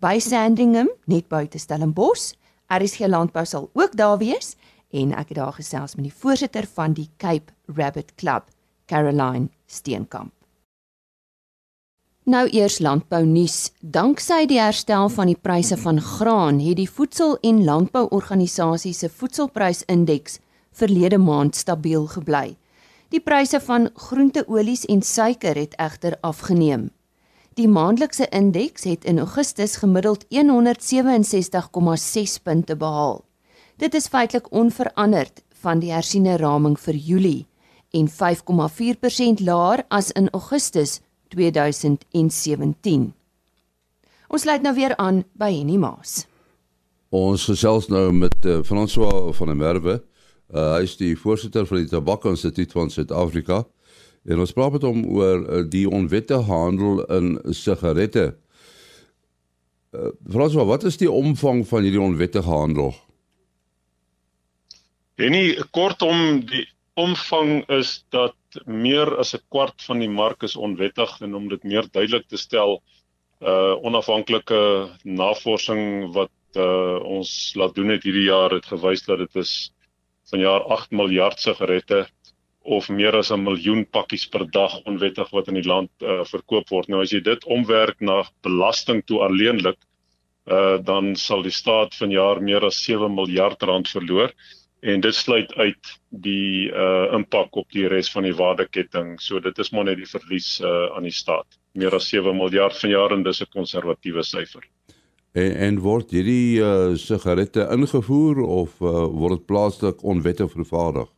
by 0.00 0.18
Sandringham 0.18 0.88
net 1.04 1.28
buite 1.28 1.58
Stellenbosch. 1.58 2.34
RSG 2.72 3.06
Landbou 3.06 3.44
sal 3.46 3.70
ook 3.72 3.96
daar 3.96 4.18
wees 4.18 4.54
en 4.90 5.12
ek 5.12 5.34
het 5.34 5.38
daar 5.38 5.52
gesels 5.52 5.94
met 5.94 6.08
die 6.08 6.14
voorsitter 6.22 6.66
van 6.74 6.96
die 6.96 7.08
Cape 7.16 7.52
Rabbit 7.76 8.14
Club, 8.14 8.48
Caroline 8.86 9.48
Steenkamp. 9.66 10.35
Nou 12.26 12.48
eers 12.50 12.80
landbou 12.82 13.20
nuus. 13.22 13.70
Danksy 13.80 14.48
die 14.50 14.56
herstel 14.58 15.06
van 15.14 15.28
die 15.30 15.38
pryse 15.38 15.76
van 15.78 16.00
graan, 16.02 16.56
het 16.58 16.74
die 16.80 16.90
Voedsel- 16.90 17.38
en 17.40 17.64
Landbouorganisasie 17.64 18.92
se 18.94 19.08
voedselprysindeks 19.08 20.38
verlede 20.72 21.18
maand 21.18 21.56
stabiel 21.56 22.06
gebly. 22.06 22.56
Die 23.08 23.20
pryse 23.20 23.60
van 23.60 23.90
groenteolies 23.94 24.84
en 24.84 25.02
suiker 25.02 25.54
het 25.54 25.74
egter 25.78 26.18
afgeneem. 26.20 26.90
Die 27.54 27.68
maandelikse 27.68 28.28
indeks 28.28 28.84
het 28.84 29.04
in 29.04 29.18
Augustus 29.18 29.76
gemiddeld 29.76 30.24
167,6 30.28 30.30
punte 32.42 32.76
behaal. 32.76 33.24
Dit 33.76 33.94
is 33.94 34.08
feitelik 34.08 34.52
onveranderd 34.52 35.42
van 35.62 35.78
die 35.78 35.92
hersiene 35.92 36.36
raming 36.36 36.80
vir 36.80 36.94
Julie 36.94 37.46
en 37.90 38.08
5,4% 38.08 39.40
laer 39.40 39.84
as 39.88 40.10
in 40.10 40.28
Augustus 40.30 41.00
2017. 41.32 43.12
Ons 44.26 44.42
sluit 44.42 44.62
nou 44.62 44.74
weer 44.74 44.96
aan 44.96 45.22
by 45.38 45.52
Henny 45.54 45.78
Maas. 45.80 46.24
Ons 47.14 47.46
gesels 47.46 47.86
nou 47.88 48.10
met 48.12 48.36
uh, 48.44 48.58
François 48.66 49.30
van 49.36 49.52
der 49.52 49.58
Merwe. 49.58 50.00
Uh, 50.50 50.76
hy 50.76 50.82
is 50.86 50.96
die 50.98 51.14
voorsitter 51.18 51.66
van 51.66 51.82
die 51.82 51.90
Tabak 51.90 52.26
Instituut 52.26 52.74
van 52.74 52.90
Suid-Afrika. 52.90 53.62
En 54.26 54.42
ons 54.42 54.52
praat 54.54 54.74
met 54.74 54.86
hom 54.86 55.04
oor 55.14 55.44
uh, 55.44 55.62
die 55.70 55.86
onwettige 55.86 56.46
handel 56.50 57.04
in 57.14 57.36
sigarette. 57.54 58.32
Uh, 59.94 60.10
François, 60.30 60.66
wat 60.66 60.84
is 60.84 60.98
die 60.98 61.10
omvang 61.10 61.62
van 61.68 61.86
hierdie 61.86 62.02
onwettige 62.02 62.50
handel? 62.50 62.94
En 65.16 65.32
nie 65.32 65.54
kortom 65.72 66.42
die 66.50 66.66
omvang 66.96 67.66
is 67.68 68.04
dat 68.14 68.36
meer 68.64 69.16
as 69.20 69.34
'n 69.34 69.44
kwart 69.52 69.82
van 69.88 69.98
die 70.00 70.08
mark 70.08 70.42
is 70.42 70.56
onwettig 70.56 71.20
en 71.20 71.34
om 71.34 71.48
dit 71.48 71.62
meer 71.64 71.84
duidelik 71.92 72.28
te 72.28 72.36
stel, 72.36 72.82
uh 73.40 73.74
onafhanklike 73.84 74.88
navorsing 75.04 76.12
wat 76.14 76.32
uh 76.56 76.98
ons 77.04 77.52
laat 77.54 77.74
doen 77.74 77.92
het 77.92 78.02
hierdie 78.02 78.28
jaar 78.30 78.50
het 78.50 78.66
gewys 78.66 79.04
dat 79.04 79.18
dit 79.18 79.36
is 79.36 79.72
vanjaar 80.30 80.64
8 80.76 80.90
miljard 80.90 81.40
sigarette 81.40 82.06
of 82.62 82.88
meer 82.88 83.16
as 83.16 83.30
'n 83.30 83.44
miljoen 83.44 83.84
pakkies 83.86 84.26
per 84.26 84.50
dag 84.50 84.80
onwettig 84.84 85.30
wat 85.30 85.48
in 85.48 85.54
die 85.54 85.68
land 85.68 85.90
uh, 86.02 86.24
verkoop 86.24 86.68
word. 86.70 86.88
Nou 86.88 87.02
as 87.02 87.12
jy 87.12 87.20
dit 87.20 87.44
omwerk 87.44 88.00
na 88.00 88.24
belasting 88.42 89.04
toe 89.06 89.20
alleenlik, 89.22 89.78
uh, 90.46 90.78
dan 90.78 91.14
sal 91.16 91.42
die 91.42 91.54
staat 91.54 91.94
vanjaar 91.94 92.42
meer 92.42 92.64
as 92.64 92.82
7 92.84 93.14
miljard 93.14 93.62
rand 93.62 93.88
verloor 93.88 94.32
en 94.80 95.00
dit 95.00 95.14
sluit 95.14 95.52
uit 95.54 95.92
die 96.10 96.68
uh, 96.68 97.12
impak 97.16 97.56
op 97.56 97.70
die 97.72 97.86
res 97.88 98.10
van 98.12 98.26
die 98.26 98.34
waardeketting. 98.36 99.16
So 99.20 99.40
dit 99.40 99.58
is 99.58 99.72
maar 99.72 99.88
net 99.88 100.00
die 100.00 100.08
verlies 100.08 100.60
uh, 100.60 100.92
aan 100.96 101.08
die 101.08 101.14
staat. 101.14 101.58
Meer 101.72 101.96
as 101.96 102.08
7 102.08 102.36
miljard 102.36 102.76
vanjaar 102.78 103.16
en 103.16 103.24
dis 103.24 103.42
'n 103.42 103.52
konservatiewe 103.52 104.22
syfer. 104.22 104.64
En 105.32 105.56
en 105.56 105.80
word 105.80 106.10
hierdie 106.10 106.60
uh, 106.60 106.94
sigarette 106.96 107.68
ingevoer 107.72 108.40
of 108.40 108.80
uh, 108.80 109.04
word 109.04 109.38
dit 109.38 109.46
plaaslik 109.46 110.02
onwettig 110.02 110.50
vervaardig? 110.52 111.08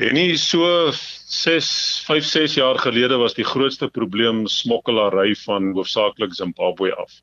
En 0.00 0.14
nie 0.14 0.36
so 0.36 0.90
6 0.92 2.04
5 2.06 2.24
6 2.24 2.54
jaar 2.54 2.78
gelede 2.78 3.16
was 3.16 3.34
die 3.34 3.44
grootste 3.44 3.88
probleem 3.88 4.46
smokkelary 4.46 5.34
van 5.44 5.72
hoofsaaklik 5.72 6.34
Zimbabwe 6.34 6.94
af. 6.96 7.20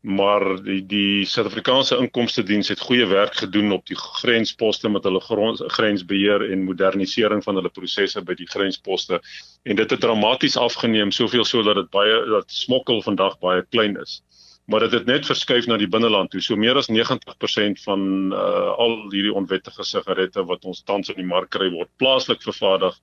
Maar 0.00 0.62
die 0.64 0.80
die 0.88 1.26
Suid-Afrikaanse 1.28 1.98
inkomste 2.00 2.42
diens 2.42 2.70
het 2.72 2.80
goeie 2.80 3.04
werk 3.06 3.34
gedoen 3.42 3.72
op 3.72 3.84
die 3.86 3.96
grensposte 4.00 4.88
met 4.88 5.04
hulle 5.04 5.20
grensbeheer 5.20 6.46
en 6.52 6.64
modernisering 6.64 7.44
van 7.44 7.60
hulle 7.60 7.68
prosesse 7.68 8.22
by 8.24 8.34
die 8.38 8.48
grensposte 8.48 9.20
en 9.62 9.76
dit 9.76 9.90
het 9.90 10.00
dramaties 10.00 10.56
afgeneem 10.56 11.12
soveel 11.12 11.44
so 11.44 11.62
dat 11.62 11.76
dit 11.82 11.90
baie 11.92 12.16
dat 12.32 12.48
smokkel 12.48 13.02
vandag 13.04 13.36
baie 13.44 13.66
klein 13.68 14.00
is 14.00 14.22
maar 14.70 14.80
dit 14.86 14.92
het 14.92 15.06
net 15.06 15.26
verskuif 15.26 15.66
na 15.66 15.76
die 15.80 15.88
binneland 15.90 16.30
toe. 16.30 16.40
So 16.40 16.56
meer 16.56 16.78
as 16.78 16.88
90% 16.90 17.82
van 17.84 18.04
uh, 18.30 18.70
al 18.78 18.94
hierdie 19.10 19.34
onwettige 19.34 19.84
sigarette 19.84 20.44
wat 20.46 20.64
ons 20.64 20.84
tans 20.86 21.10
in 21.10 21.18
die 21.18 21.26
mark 21.26 21.50
kry 21.50 21.70
word 21.74 21.90
plaaslik 21.98 22.44
vervaardig 22.46 22.94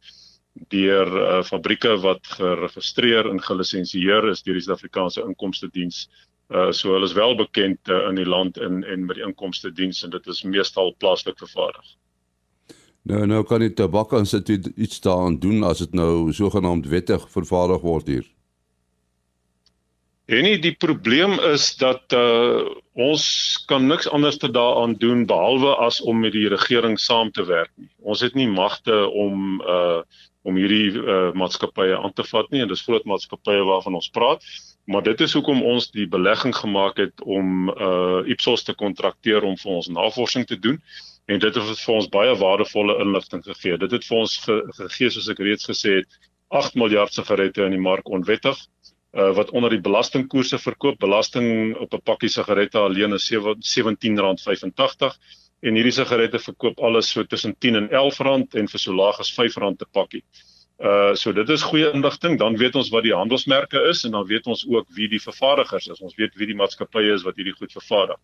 deur 0.72 1.12
uh, 1.12 1.42
fabrieke 1.46 1.98
wat 2.06 2.24
geregistreer 2.38 3.27
en 3.30 3.44
gelisensieer 3.44 4.30
is 4.32 4.46
deur 4.46 4.56
die 4.58 4.63
Suid-Afrikaanse 4.63 5.25
Inkomste 5.27 5.70
Diens. 5.74 6.06
Uh, 6.48 6.72
so 6.72 6.94
hulle 6.96 7.04
is 7.04 7.13
wel 7.13 7.36
bekend 7.36 7.89
uh, 7.92 8.06
in 8.08 8.16
die 8.16 8.25
land 8.25 8.58
en 8.58 8.84
en 8.88 9.06
met 9.06 9.18
die 9.20 9.25
inkomste 9.25 9.72
diens 9.72 10.04
en 10.04 10.13
dit 10.13 10.27
is 10.32 10.46
meestal 10.48 10.94
plaaslik 10.98 11.38
vervaardig. 11.44 11.96
Nou 13.08 13.25
nou 13.27 13.44
kan 13.44 13.60
die 13.60 13.74
tabak 13.74 14.13
instituut 14.16 14.70
iets 14.75 15.01
daaraan 15.04 15.39
doen 15.44 15.63
as 15.68 15.84
dit 15.84 15.94
nou 15.94 16.32
sogenaamd 16.34 16.88
wettig 16.88 17.25
vervaardig 17.32 17.84
word 17.84 18.08
hier. 18.08 18.25
En 20.27 20.44
nie 20.44 20.58
die 20.60 20.75
probleem 20.75 21.36
is 21.51 21.70
dat 21.80 22.16
uh 22.16 22.63
ons 22.98 23.24
kan 23.70 23.84
niks 23.86 24.08
anders 24.10 24.39
te 24.42 24.50
daaraan 24.50 24.96
doen 24.98 25.27
behalwe 25.30 25.75
as 25.86 26.00
om 26.01 26.24
met 26.24 26.34
die 26.34 26.48
regering 26.50 26.96
saam 27.00 27.30
te 27.32 27.46
werk 27.46 27.70
nie. 27.75 27.92
Ons 28.01 28.24
het 28.25 28.39
nie 28.39 28.48
magte 28.48 29.04
om 29.08 29.62
uh 29.62 30.01
om 30.48 30.56
hierdie 30.56 30.96
uh, 30.96 31.34
maatskappye 31.36 31.98
aan 32.00 32.13
te 32.16 32.24
vat 32.24 32.48
nie 32.51 32.62
en 32.63 32.70
dis 32.72 32.84
groot 32.88 33.04
maatskappye 33.04 33.68
waarvan 33.68 34.00
ons 34.00 34.08
praat 34.16 34.44
maar 34.88 35.03
dit 35.03 35.22
is 35.22 35.34
hoekom 35.36 35.63
ons 35.67 35.89
die 35.91 36.08
belegging 36.08 36.56
gemaak 36.56 37.00
het 37.01 37.24
om 37.24 37.70
uh 37.70 38.24
Ipsos 38.32 38.63
te 38.63 38.74
kontrakteer 38.74 39.44
om 39.44 39.58
vir 39.60 39.72
ons 39.72 39.89
navorsing 39.91 40.48
te 40.48 40.60
doen 40.60 40.79
en 41.27 41.41
dit 41.44 41.56
het 41.60 41.82
vir 41.82 41.96
ons 41.96 42.08
baie 42.13 42.36
waardevolle 42.39 42.96
inligting 43.03 43.44
gegee. 43.44 43.77
Dit 43.77 43.91
het 43.91 44.08
vir 44.08 44.17
ons 44.17 44.38
ge 44.46 44.56
gegee 44.79 45.12
soos 45.12 45.27
ek 45.34 45.44
reeds 45.44 45.67
gesê 45.67 45.98
het 46.00 46.20
8 46.56 46.79
miljard 46.79 47.13
sigarette 47.13 47.65
in 47.67 47.75
die 47.75 47.84
mark 47.89 48.08
onwettig 48.08 48.56
uh, 48.56 49.34
wat 49.36 49.51
onder 49.51 49.75
die 49.75 49.84
belastingkoerse 49.84 50.60
verkoop. 50.63 51.00
Belasting 51.03 51.75
op 51.75 51.94
'n 51.94 52.03
pakkie 52.08 52.32
sigarette 52.32 52.79
alleen 52.79 53.13
is 53.13 53.27
R17.85 53.34 55.20
en 55.67 55.75
hierdie 55.75 55.98
sigarette 56.00 56.39
verkoop 56.39 56.79
alles 56.79 57.12
so 57.12 57.24
tussen 57.24 57.58
10 57.60 57.75
en 57.75 57.89
R11 57.91 58.56
en 58.62 58.67
vir 58.72 58.79
so 58.79 58.96
laag 58.96 59.20
as 59.20 59.36
R5 59.36 59.60
'n 59.60 59.75
pakkie. 59.91 60.24
Uh 60.24 60.57
so 61.18 61.34
dit 61.34 61.50
is 61.50 61.64
goeie 61.66 61.92
inligting, 61.92 62.38
dan 62.38 62.58
weet 62.58 62.76
ons 62.76 62.90
wat 62.94 63.04
die 63.04 63.16
handelsmerke 63.16 63.82
is 63.90 64.04
en 64.06 64.12
dan 64.12 64.28
weet 64.30 64.46
ons 64.46 64.66
ook 64.70 64.86
wie 64.94 65.08
die 65.10 65.22
vervaardigers 65.22 65.88
is. 65.88 66.02
Ons 66.02 66.16
weet 66.16 66.36
wie 66.38 66.48
die 66.48 66.56
maatskappye 66.56 67.14
is 67.14 67.26
wat 67.26 67.36
hierdie 67.36 67.56
goed 67.58 67.72
vervaardig. 67.72 68.20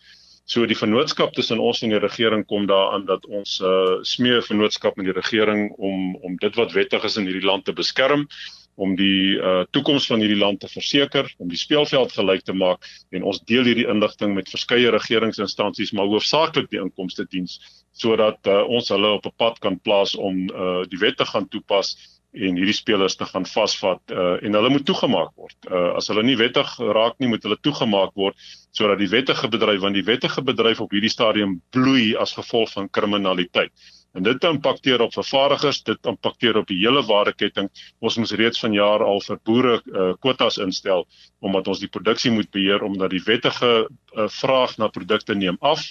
So 0.46 0.66
die 0.68 0.76
vennootskap 0.76 1.32
tussen 1.34 1.62
ons 1.64 1.82
en 1.86 1.94
die 1.94 2.02
regering 2.04 2.44
kom 2.46 2.66
daaraan 2.68 3.06
dat 3.08 3.26
ons 3.26 3.60
uh 3.64 4.02
smee 4.04 4.42
vennootskap 4.44 4.98
met 5.00 5.08
die 5.08 5.16
regering 5.16 5.72
om 5.78 6.18
om 6.20 6.36
dit 6.42 6.60
wat 6.60 6.76
wettig 6.76 7.04
is 7.08 7.16
in 7.18 7.30
hierdie 7.30 7.48
land 7.48 7.66
te 7.66 7.74
beskerm 7.74 8.28
om 8.76 8.96
die 9.00 9.38
uh 9.38 9.64
toekoms 9.72 10.08
van 10.10 10.20
hierdie 10.20 10.40
land 10.40 10.60
te 10.60 10.68
verseker, 10.68 11.30
om 11.38 11.48
die 11.48 11.60
speelveld 11.62 12.12
gelyk 12.12 12.44
te 12.44 12.56
maak 12.58 12.84
en 13.14 13.24
ons 13.24 13.40
deel 13.48 13.70
hierdie 13.70 13.88
inligting 13.88 14.34
met 14.36 14.52
verskeie 14.52 14.92
regeringsinstansies 14.92 15.94
maar 15.94 16.12
hoofsaaklik 16.12 16.68
die 16.74 16.82
inkomste 16.82 17.26
diens 17.30 17.60
sodat 17.94 18.40
uh, 18.50 18.64
ons 18.68 18.90
hulle 18.90 19.14
op 19.16 19.26
'n 19.30 19.38
pad 19.38 19.60
kan 19.64 19.80
plaas 19.80 20.16
om 20.16 20.50
uh 20.50 20.84
die 20.90 21.00
wette 21.00 21.26
gaan 21.26 21.48
toepas 21.48 21.96
en 22.34 22.58
hierdie 22.58 22.74
spelers 22.74 23.16
te 23.16 23.26
gaan 23.30 23.46
vasvat 23.46 24.12
uh, 24.12 24.36
en 24.42 24.58
hulle 24.58 24.70
moet 24.74 24.86
toegemaak 24.86 25.34
word. 25.38 25.58
Uh, 25.70 25.94
as 25.98 26.10
hulle 26.10 26.24
nie 26.26 26.38
wettig 26.40 26.70
raak 26.98 27.20
nie, 27.22 27.30
moet 27.30 27.44
hulle 27.46 27.60
toegemaak 27.62 28.14
word 28.18 28.38
sodat 28.74 28.98
die 28.98 29.10
wettige 29.12 29.48
bedryf 29.54 29.84
want 29.84 29.94
die 29.94 30.06
wettige 30.08 30.42
bedryf 30.42 30.82
op 30.82 30.96
hierdie 30.96 31.12
stadium 31.14 31.60
bloei 31.76 32.16
as 32.18 32.34
gevolg 32.34 32.72
van 32.74 32.90
kriminaliteit. 32.90 33.74
En 34.14 34.26
dit 34.26 34.44
impakteer 34.46 35.02
op 35.02 35.14
vervaardigers, 35.14 35.84
dit 35.84 36.10
impakteer 36.10 36.58
op 36.58 36.68
die 36.70 36.78
hele 36.78 37.02
waardeketting. 37.06 37.70
Ons 38.00 38.18
moet 38.22 38.34
reeds 38.38 38.62
vanjaar 38.62 39.02
al 39.06 39.22
vir 39.26 39.40
boere 39.46 39.76
uh, 39.78 40.12
kwotas 40.22 40.60
instel 40.62 41.06
omdat 41.42 41.68
ons 41.68 41.82
die 41.82 41.90
produksie 41.90 42.32
moet 42.34 42.50
beheer 42.54 42.86
omdat 42.86 43.14
die 43.14 43.22
wettige 43.26 43.72
uh, 43.86 44.28
vraag 44.42 44.78
na 44.78 44.90
produkte 44.90 45.38
neem 45.38 45.58
af. 45.62 45.86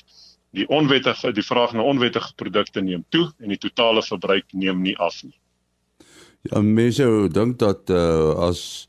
Die 0.52 0.66
onwettige 0.68 1.32
die 1.32 1.46
vraag 1.46 1.74
na 1.74 1.86
onwettige 1.86 2.34
produkte 2.34 2.82
neem 2.82 3.06
toe 3.10 3.28
en 3.38 3.54
die 3.54 3.62
totale 3.62 4.02
verbruik 4.02 4.50
neem 4.52 4.82
nie 4.82 4.98
af 4.98 5.22
nie. 5.22 5.38
Ja, 6.50 6.60
mense 6.60 7.28
dink 7.30 7.58
dat 7.62 7.90
uh, 7.90 8.32
as 8.48 8.88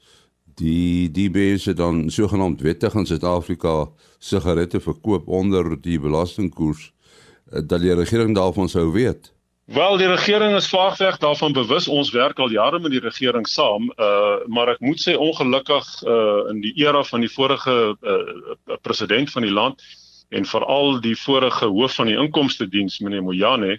die 0.58 1.12
die 1.14 1.30
mense 1.30 1.74
dan 1.78 2.08
sogenaamd 2.10 2.62
wettig 2.66 2.96
in 2.98 3.06
Suid-Afrika 3.06 3.92
sigarette 4.18 4.82
verkoop 4.82 5.28
onder 5.28 5.76
die 5.82 6.00
belastingkoers 6.02 6.88
uh, 6.90 7.62
dat 7.62 7.86
die 7.86 7.94
regering 7.94 8.34
daarvan 8.36 8.70
sou 8.70 8.90
weet. 8.96 9.30
Wel 9.66 9.98
die 9.98 10.10
regering 10.10 10.56
is 10.58 10.68
vaagweg 10.68 11.18
daarvan 11.22 11.54
bewus 11.54 11.88
ons 11.88 12.10
werk 12.12 12.40
al 12.42 12.50
jare 12.52 12.80
met 12.80 12.92
die 12.92 13.04
regering 13.04 13.46
saam 13.48 13.92
uh 14.02 14.42
maar 14.50 14.74
ek 14.74 14.82
moet 14.82 15.00
sê 15.00 15.14
ongelukkig 15.14 15.92
uh 16.04 16.50
in 16.50 16.60
die 16.66 16.74
era 16.82 17.04
van 17.04 17.22
die 17.22 17.32
vorige 17.32 17.76
uh 18.02 18.80
president 18.82 19.32
van 19.32 19.46
die 19.46 19.54
land 19.54 19.86
en 20.34 20.46
veral 20.46 21.00
die 21.06 21.16
vorige 21.16 21.70
hoof 21.70 21.96
van 22.02 22.10
die 22.10 22.18
inkomste 22.18 22.68
diens 22.68 23.00
meneer 23.00 23.24
Moyane 23.24 23.78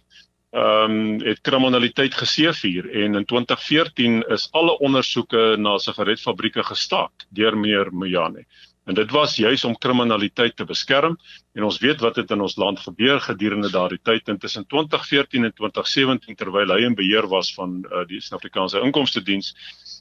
ehm 0.54 0.90
um, 0.90 1.20
het 1.26 1.40
kriminaliteit 1.42 2.14
geseëvier 2.14 2.86
en 3.02 3.14
in 3.18 3.24
2014 3.24 4.22
is 4.36 4.48
alle 4.52 4.78
ondersoeke 4.78 5.56
na 5.58 5.78
sigaretfabrieke 5.78 6.62
gestaak 6.62 7.26
deur 7.30 7.58
meneer 7.58 7.90
Moyane. 7.92 8.44
En 8.84 8.94
dit 8.94 9.10
was 9.10 9.36
juis 9.36 9.64
om 9.64 9.78
kriminaliteit 9.78 10.56
te 10.56 10.64
beskerm 10.68 11.16
en 11.52 11.64
ons 11.64 11.78
weet 11.80 12.00
wat 12.04 12.16
het 12.20 12.30
in 12.30 12.40
ons 12.44 12.56
land 12.60 12.80
gebeur 12.80 13.20
gedurende 13.20 13.70
daardie 13.72 14.00
tyd 14.02 14.28
en 14.28 14.38
tussen 14.38 14.66
2014 14.66 15.44
en 15.44 15.54
2017 15.54 16.36
terwyl 16.36 16.74
hy 16.74 16.82
in 16.84 16.96
beheer 16.98 17.28
was 17.32 17.54
van 17.54 17.80
uh, 17.80 18.04
die 18.08 18.20
Suid-Afrikaanse 18.20 18.82
Inkomste 18.84 19.22
Diens 19.22 19.54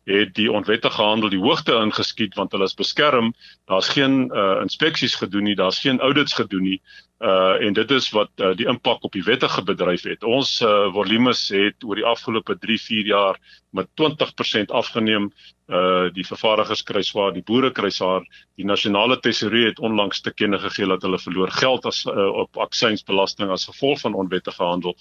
het 0.04 0.34
die 0.36 0.50
onwettige 0.52 1.02
handel 1.02 1.32
die 1.32 1.40
hoogte 1.40 1.78
ingeskiet 1.80 2.36
want 2.36 2.52
hulle 2.52 2.68
is 2.68 2.76
beskerm 2.76 3.32
daar's 3.72 3.94
geen 3.96 4.28
uh, 4.34 4.60
inspeksies 4.66 5.16
gedoen 5.16 5.48
nie 5.48 5.56
daar's 5.56 5.80
geen 5.80 6.04
audits 6.04 6.36
gedoen 6.36 6.68
nie 6.74 6.80
uh 7.24 7.56
en 7.66 7.74
dit 7.74 7.92
is 7.92 8.10
wat 8.12 8.32
uh, 8.42 8.52
die 8.58 8.68
impak 8.68 9.04
op 9.08 9.14
die 9.16 9.24
wettige 9.24 9.64
bedryf 9.64 10.04
het. 10.04 10.24
Ons 10.28 10.58
uh 10.62 10.90
volumes 10.92 11.48
het 11.56 11.86
oor 11.88 11.96
die 11.96 12.06
afgelope 12.06 12.58
3, 12.60 12.80
4 12.82 13.06
jaar 13.06 13.40
met 13.72 13.88
20% 14.02 14.74
afgeneem. 14.76 15.32
Uh 15.72 16.10
die 16.12 16.26
vervaardigers 16.28 16.84
kry 16.84 17.02
swaar, 17.08 17.32
die 17.32 17.44
boere 17.44 17.72
kry 17.72 17.90
swaar. 17.90 18.26
Die 18.60 18.66
nasionale 18.68 19.16
tesourier 19.24 19.70
het 19.72 19.80
onlangs 19.80 20.22
te 20.22 20.34
kenne 20.34 20.60
gegee 20.60 20.90
dat 20.92 21.02
hulle 21.08 21.20
verloor 21.20 21.52
geld 21.56 21.86
as 21.86 22.04
uh, 22.06 22.28
op 22.44 22.58
aksiesbelasting 22.58 23.50
as 23.50 23.70
gevolg 23.72 24.02
van 24.04 24.14
onwettige 24.14 24.64
handel. 24.64 24.98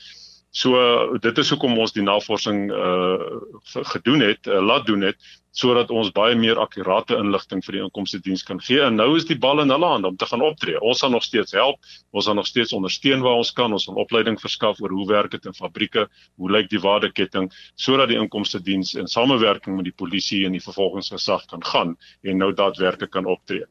So 0.53 0.77
dit 1.25 1.39
is 1.41 1.49
hoekom 1.49 1.79
ons 1.81 1.95
die 1.97 2.05
navorsing 2.05 2.67
uh 2.69 3.39
gedoen 3.95 4.21
het, 4.21 4.47
uh, 4.47 4.61
laat 4.61 4.85
doen 4.87 5.01
het 5.09 5.17
sodat 5.53 5.91
ons 5.93 6.09
baie 6.13 6.35
meer 6.37 6.57
akkurate 6.61 7.17
inligting 7.21 7.61
vir 7.65 7.77
die 7.77 7.83
inkomste 7.85 8.21
diens 8.25 8.45
kan 8.45 8.61
gee. 8.61 8.81
En 8.81 8.97
nou 8.97 9.11
is 9.19 9.27
die 9.29 9.37
bal 9.37 9.61
in 9.65 9.73
hulle 9.73 9.89
hande 9.89 10.09
om 10.09 10.17
te 10.17 10.29
gaan 10.29 10.45
optree. 10.45 10.81
Ons 10.81 11.03
sal 11.05 11.13
nog 11.13 11.25
steeds 11.25 11.53
help, 11.57 11.81
ons 12.11 12.25
sal 12.25 12.37
nog 12.37 12.49
steeds 12.49 12.73
ondersteun 12.73 13.21
waar 13.25 13.41
ons 13.41 13.53
kan, 13.57 13.73
ons 13.73 13.85
sal 13.85 14.01
opleiding 14.01 14.39
verskaf 14.41 14.81
oor 14.81 14.93
hoe 14.97 15.07
werk 15.11 15.37
dit 15.37 15.49
in 15.49 15.57
fabrieke, 15.57 16.07
hoe 16.41 16.51
lyk 16.53 16.71
die 16.73 16.81
waardeketting 16.81 17.51
sodat 17.77 18.09
die 18.13 18.21
inkomste 18.21 18.63
diens 18.65 18.95
in 18.97 19.09
samewerking 19.09 19.77
met 19.77 19.89
die 19.89 19.97
polisie 19.97 20.47
en 20.49 20.57
die 20.57 20.65
vervolgingsgesag 20.65 21.45
kan 21.53 21.65
gaan 21.65 21.97
en 22.25 22.41
nou 22.45 22.53
daadwerklik 22.57 23.13
kan 23.13 23.29
optree. 23.29 23.69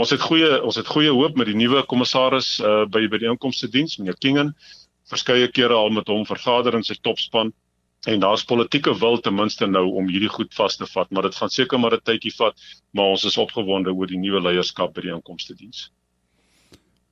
Ons 0.00 0.12
het 0.14 0.22
goeie 0.24 0.56
ons 0.64 0.76
het 0.80 0.88
goeie 0.88 1.12
hoop 1.12 1.36
met 1.36 1.48
die 1.50 1.56
nuwe 1.56 1.82
kommissaris 1.88 2.54
uh, 2.64 2.86
by 2.88 3.04
by 3.12 3.20
die 3.20 3.28
inkomste 3.28 3.68
diens, 3.68 3.98
meneer 4.00 4.16
Kingen 4.20 4.54
verskeie 5.10 5.48
kere 5.50 5.74
al 5.74 5.90
met 5.90 6.08
hom 6.08 6.24
vergader 6.28 6.76
in 6.78 6.86
sy 6.86 6.96
topspan 7.02 7.52
en 8.08 8.20
daar's 8.22 8.44
politieke 8.48 8.94
wil 8.98 9.18
ten 9.20 9.34
minste 9.36 9.66
nou 9.66 9.84
om 10.00 10.08
hierdie 10.08 10.30
goed 10.32 10.54
vas 10.56 10.76
te 10.76 10.86
vat, 10.88 11.10
maar 11.10 11.28
dit 11.28 11.36
gaan 11.36 11.52
seker 11.52 11.78
maar 11.78 11.94
'n 11.94 12.04
tydjie 12.04 12.32
vat, 12.36 12.54
maar 12.92 13.12
ons 13.12 13.24
is 13.24 13.36
opgewonde 13.36 13.92
oor 13.92 14.06
die 14.06 14.18
nuwe 14.18 14.40
leierskap 14.40 14.94
by 14.94 15.00
die 15.00 15.12
inkomste 15.12 15.54
diens. 15.54 15.90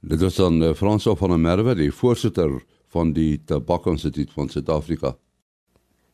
Dit 0.01 0.23
is 0.23 0.37
dan 0.37 0.63
uh, 0.63 0.75
Frans 0.75 1.05
van 1.05 1.31
der 1.31 1.39
Merwe, 1.39 1.75
die 1.75 1.93
voorsitter 1.93 2.63
van 2.89 3.13
die 3.13 3.45
Tabakinstituut 3.45 4.33
van 4.33 4.49
Suid-Afrika. 4.49 5.17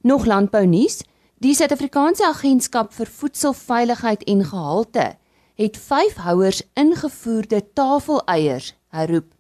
Nog 0.03 0.25
landbou 0.27 0.67
nuus. 0.67 1.03
Die 1.39 1.55
Suid-Afrikaanse 1.55 2.27
Agentskap 2.27 2.93
vir 2.93 3.07
Voedselveiligheid 3.07 4.25
en 4.25 4.45
Gehalte 4.45 5.17
het 5.55 5.77
5 5.79 6.15
houers 6.15 6.63
ingevoerde 6.75 7.63
tafeleiers 7.75 8.75
herroep 8.89 9.34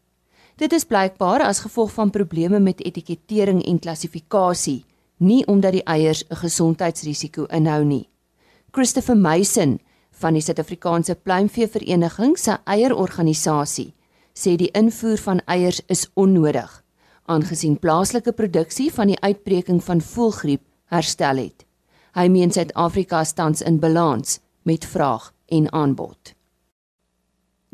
Dit 0.56 0.72
is 0.72 0.84
blykbaar 0.86 1.42
as 1.42 1.64
gevolg 1.64 1.92
van 1.92 2.10
probleme 2.10 2.60
met 2.60 2.80
etikettering 2.80 3.64
en 3.66 3.78
klassifikasie, 3.78 4.84
nie 5.18 5.42
omdat 5.46 5.72
die 5.72 5.82
eiers 5.84 6.24
'n 6.28 6.36
gesondheidsrisiko 6.36 7.44
inhou 7.44 7.84
nie. 7.84 8.08
Christopher 8.70 9.16
Mason 9.16 9.80
van 10.10 10.32
die 10.32 10.42
Suid-Afrikaanse 10.42 11.14
Pluimvee 11.14 11.68
Vereniging 11.68 12.38
se 12.38 12.58
eierorganisasie 12.64 13.94
sê 14.34 14.56
die 14.56 14.70
invoer 14.70 15.18
van 15.18 15.40
eiers 15.46 15.80
is 15.86 16.10
onnodig 16.14 16.84
aangesien 17.24 17.78
plaaslike 17.78 18.32
produksie 18.32 18.92
van 18.92 19.06
die 19.06 19.20
uitbreking 19.20 19.82
van 19.84 20.00
voëlgriep 20.00 20.62
herstel 20.92 21.36
het. 21.36 21.64
Hy 22.14 22.28
meen 22.28 22.52
Suid-Afrika 22.52 23.24
tans 23.34 23.62
in 23.62 23.80
balans 23.80 24.40
met 24.62 24.84
vraag 24.84 25.32
en 25.48 25.72
aanbod. 25.72 26.33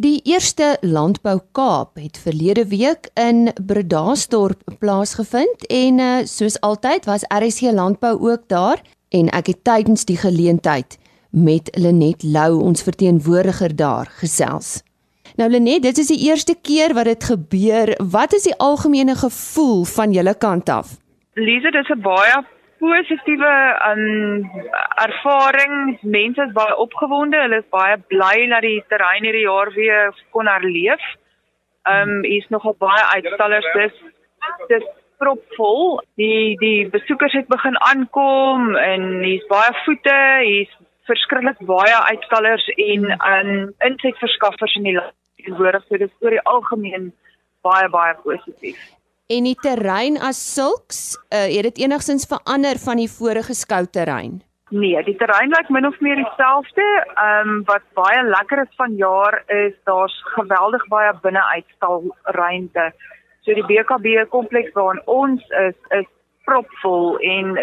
Die 0.00 0.20
eerste 0.24 0.78
Landbou 0.80 1.40
Kaap 1.52 1.98
het 2.00 2.16
verlede 2.16 2.62
week 2.70 3.10
in 3.20 3.50
Bredasdorp 3.66 4.62
plaasgevind 4.80 5.66
en 5.68 5.98
uh, 6.00 6.12
soos 6.24 6.56
altyd 6.64 7.04
was 7.04 7.26
RSC 7.28 7.68
Landbou 7.76 8.14
ook 8.30 8.46
daar 8.48 8.80
en 9.12 9.28
ek 9.36 9.50
het 9.52 9.60
tydens 9.68 10.06
die 10.08 10.16
geleentheid 10.16 10.96
met 11.36 11.68
Lenet 11.76 12.24
Lou 12.24 12.62
ons 12.62 12.86
verteenwoordiger 12.86 13.74
daar 13.76 14.08
gesels. 14.22 14.78
Nou 15.36 15.50
Lenet, 15.52 15.82
dit 15.82 16.00
is 16.00 16.08
die 16.14 16.22
eerste 16.30 16.56
keer 16.56 16.96
wat 16.96 17.10
dit 17.10 17.28
gebeur. 17.34 17.92
Wat 18.00 18.32
is 18.32 18.48
die 18.48 18.56
algemene 18.56 19.18
gevoel 19.20 19.84
van 19.84 20.16
julle 20.16 20.34
kant 20.34 20.72
af? 20.72 20.96
Lise, 21.36 21.68
dit 21.76 21.84
is 21.84 21.92
'n 21.92 22.00
baie 22.00 22.40
positiewe 22.80 23.54
um 23.90 24.50
ervaring. 25.04 25.98
Mense 26.02 26.42
is 26.46 26.54
baie 26.56 26.76
opgewonde. 26.84 27.38
Hulle 27.44 27.60
is 27.62 27.68
baie 27.74 27.98
bly 28.12 28.36
dat 28.52 28.64
die 28.66 28.80
terrein 28.92 29.26
hierdie 29.28 29.46
jaar 29.46 29.72
weer 29.76 30.14
kon 30.36 30.48
herleef. 30.50 31.04
Um 31.88 32.24
hier's 32.24 32.48
nogal 32.54 32.76
baie 32.80 33.04
uitstallers. 33.16 33.68
Dis 33.76 33.96
dis 34.72 34.86
propvol. 35.20 36.00
Die 36.20 36.56
die 36.60 36.88
besoekers 36.92 37.36
het 37.36 37.48
begin 37.52 37.76
aankom 37.92 38.76
en 38.76 39.08
hier's 39.24 39.48
baie 39.52 39.72
voete. 39.84 40.20
Hier's 40.44 40.76
verskriklik 41.10 41.60
baie 41.68 41.96
uitstallers 42.12 42.68
en 42.76 43.10
um 43.18 43.52
insetverskaffers 43.90 44.78
in 44.80 44.88
die 44.88 44.96
land. 44.96 45.16
En 45.46 45.56
hoor 45.60 45.76
ek 45.80 45.88
so 45.88 46.00
dis 46.00 46.16
oor 46.24 46.36
die 46.36 46.46
algemeen 46.54 47.12
baie 47.64 47.88
baie 47.92 48.16
positief. 48.24 48.80
En 49.30 49.46
die 49.46 49.54
terrein 49.62 50.16
as 50.18 50.38
sulks, 50.54 51.14
uh, 51.30 51.46
het 51.54 51.66
dit 51.68 51.84
enigstens 51.84 52.26
verander 52.26 52.78
van 52.82 52.98
die 52.98 53.10
vorige 53.10 53.54
skouterrein? 53.54 54.40
Nee, 54.70 55.02
die 55.06 55.14
terrein 55.18 55.50
lyk 55.54 55.68
min 55.70 55.86
of 55.86 56.00
meer 56.00 56.18
dieselfde. 56.18 56.86
Ehm 57.14 57.48
um, 57.48 57.60
wat 57.68 57.86
baie 57.98 58.24
lekker 58.26 58.62
is 58.62 58.74
van 58.78 58.96
jaar 58.98 59.42
is 59.46 59.74
daar's 59.84 60.16
geweldig 60.34 60.86
baie 60.88 61.12
binneuitstalruimte. 61.22 62.90
So 63.46 63.54
die 63.54 63.66
BKB 63.66 64.28
kompleks 64.30 64.74
waarin 64.74 65.02
ons 65.06 65.46
is 65.66 65.78
is 65.98 66.10
propvol 66.44 67.18
en 67.18 67.54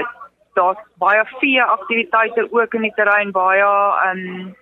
daar's 0.59 0.83
baie 1.03 1.23
vee 1.39 1.63
aktiwiteite 1.63 2.47
ook 2.51 2.73
in 2.73 2.87
die 2.87 2.95
terrein, 2.95 3.31
baie 3.31 3.63
ehm 3.63 4.23
um, 4.23 4.55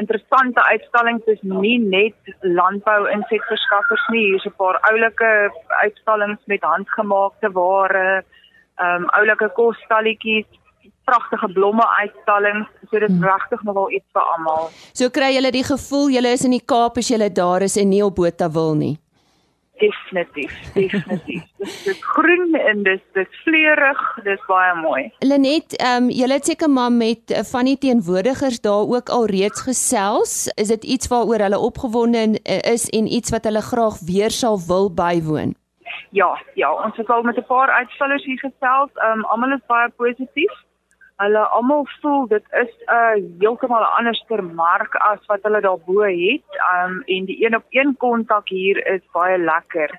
interessante 0.00 0.62
uitstallings 0.72 1.26
is 1.26 1.40
nie 1.42 1.78
net 1.78 2.34
landbou 2.42 3.00
insetverskaffers 3.12 4.04
nie, 4.14 4.24
hier's 4.30 4.46
'n 4.46 4.54
paar 4.56 4.78
oulike 4.90 5.50
uitstallings 5.84 6.40
met 6.46 6.62
handgemaakte 6.62 7.52
ware, 7.52 8.22
ehm 8.78 9.02
um, 9.02 9.08
oulike 9.18 9.48
kosstalletjies 9.58 10.46
pragtige 11.04 11.48
blomme 11.52 11.86
uitstallings. 12.02 12.68
So 12.90 12.98
dit 12.98 13.10
is 13.10 13.16
hmm. 13.16 13.24
regtig 13.24 13.62
nogal 13.62 13.90
iets 13.90 14.06
vir 14.12 14.24
almal. 14.34 14.70
So 14.92 15.10
kry 15.10 15.32
jy 15.34 15.50
die 15.50 15.64
gevoel 15.64 16.08
jy 16.14 16.24
is 16.32 16.44
in 16.44 16.56
die 16.56 16.64
Kaap 16.64 16.98
as 17.00 17.10
jy 17.10 17.28
daar 17.28 17.62
is 17.62 17.76
en 17.76 17.88
nie 17.88 18.04
op 18.04 18.16
Botawil 18.16 18.74
nie. 18.74 18.96
Definitief, 19.78 20.72
definitief. 20.74 21.42
dit 21.58 21.86
is 21.86 21.98
groen 22.00 22.54
en 22.54 22.82
dit 22.82 23.02
is 23.12 23.42
vleurig, 23.44 24.00
dit 24.22 24.32
is 24.32 24.44
baie 24.46 24.74
mooi. 24.80 25.02
Lenet, 25.18 25.76
ehm 25.76 26.08
um, 26.08 26.10
jy 26.10 26.28
het 26.32 26.50
seker 26.50 26.70
maar 26.70 26.92
met 26.92 27.30
uh, 27.30 27.44
van 27.52 27.70
die 27.70 27.78
teenwoordigers 27.78 28.60
daar 28.60 28.90
ook 28.96 29.08
al 29.08 29.26
reeds 29.26 29.62
gesels. 29.62 30.34
Is 30.56 30.68
dit 30.74 30.84
iets 30.84 31.08
waaroor 31.08 31.46
hulle 31.46 31.58
opgewonde 31.58 32.26
uh, 32.28 32.58
is 32.72 32.88
en 32.90 33.06
iets 33.06 33.30
wat 33.30 33.44
hulle 33.44 33.62
graag 33.62 34.00
weer 34.10 34.30
sal 34.30 34.58
wil 34.66 34.90
bywoon? 34.94 35.54
Ja, 36.10 36.30
ja, 36.54 36.72
ons 36.72 36.96
het 36.96 37.10
al 37.10 37.22
met 37.22 37.36
'n 37.36 37.46
paar 37.46 37.70
uitstallers 37.70 38.24
hier 38.24 38.38
gesels. 38.38 38.90
Ehm 38.94 39.18
um, 39.18 39.24
almal 39.24 39.52
is 39.52 39.66
baie 39.66 39.90
positief 39.96 40.66
hulle 41.22 41.44
almal 41.56 41.86
voel 42.00 42.26
dit 42.30 42.44
is 42.62 42.72
'n 42.86 42.94
uh, 42.94 43.14
heeltemal 43.40 43.82
'n 43.82 43.96
anderster 43.98 44.44
mark 44.44 44.94
as 44.94 45.22
wat 45.26 45.42
hulle 45.42 45.60
daarbo 45.60 46.02
het. 46.02 46.50
Um 46.74 47.02
en 47.06 47.24
die 47.24 47.44
een 47.44 47.56
op 47.56 47.66
een 47.70 47.96
kontak 47.96 48.48
hier 48.48 48.86
is 48.86 49.02
baie 49.12 49.38
lekker. 49.38 49.98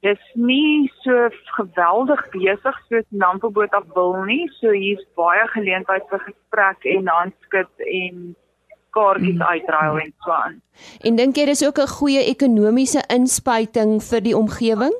Dis 0.00 0.22
nie 0.34 0.92
so 1.02 1.28
geweldig 1.44 2.28
besig 2.30 2.76
soos 2.88 3.08
Nampoboot 3.08 3.70
af 3.70 3.84
wil 3.94 4.14
nie. 4.24 4.48
So 4.60 4.70
hier's 4.70 5.04
baie 5.14 5.46
geleentheid 5.48 6.08
vir 6.08 6.18
gesprek 6.18 6.84
en 6.84 7.08
handskud 7.08 7.72
en 7.78 8.36
kaartjies 8.90 9.34
mm. 9.34 9.42
uitruil 9.42 9.98
en 9.98 10.12
so 10.18 10.30
aan. 10.30 10.60
En 11.00 11.16
dink 11.16 11.36
jy 11.36 11.44
dis 11.44 11.66
ook 11.66 11.78
'n 11.78 11.94
goeie 11.98 12.24
ekonomiese 12.34 13.02
inspuiting 13.08 14.02
vir 14.02 14.20
die 14.20 14.36
omgewing? 14.36 14.94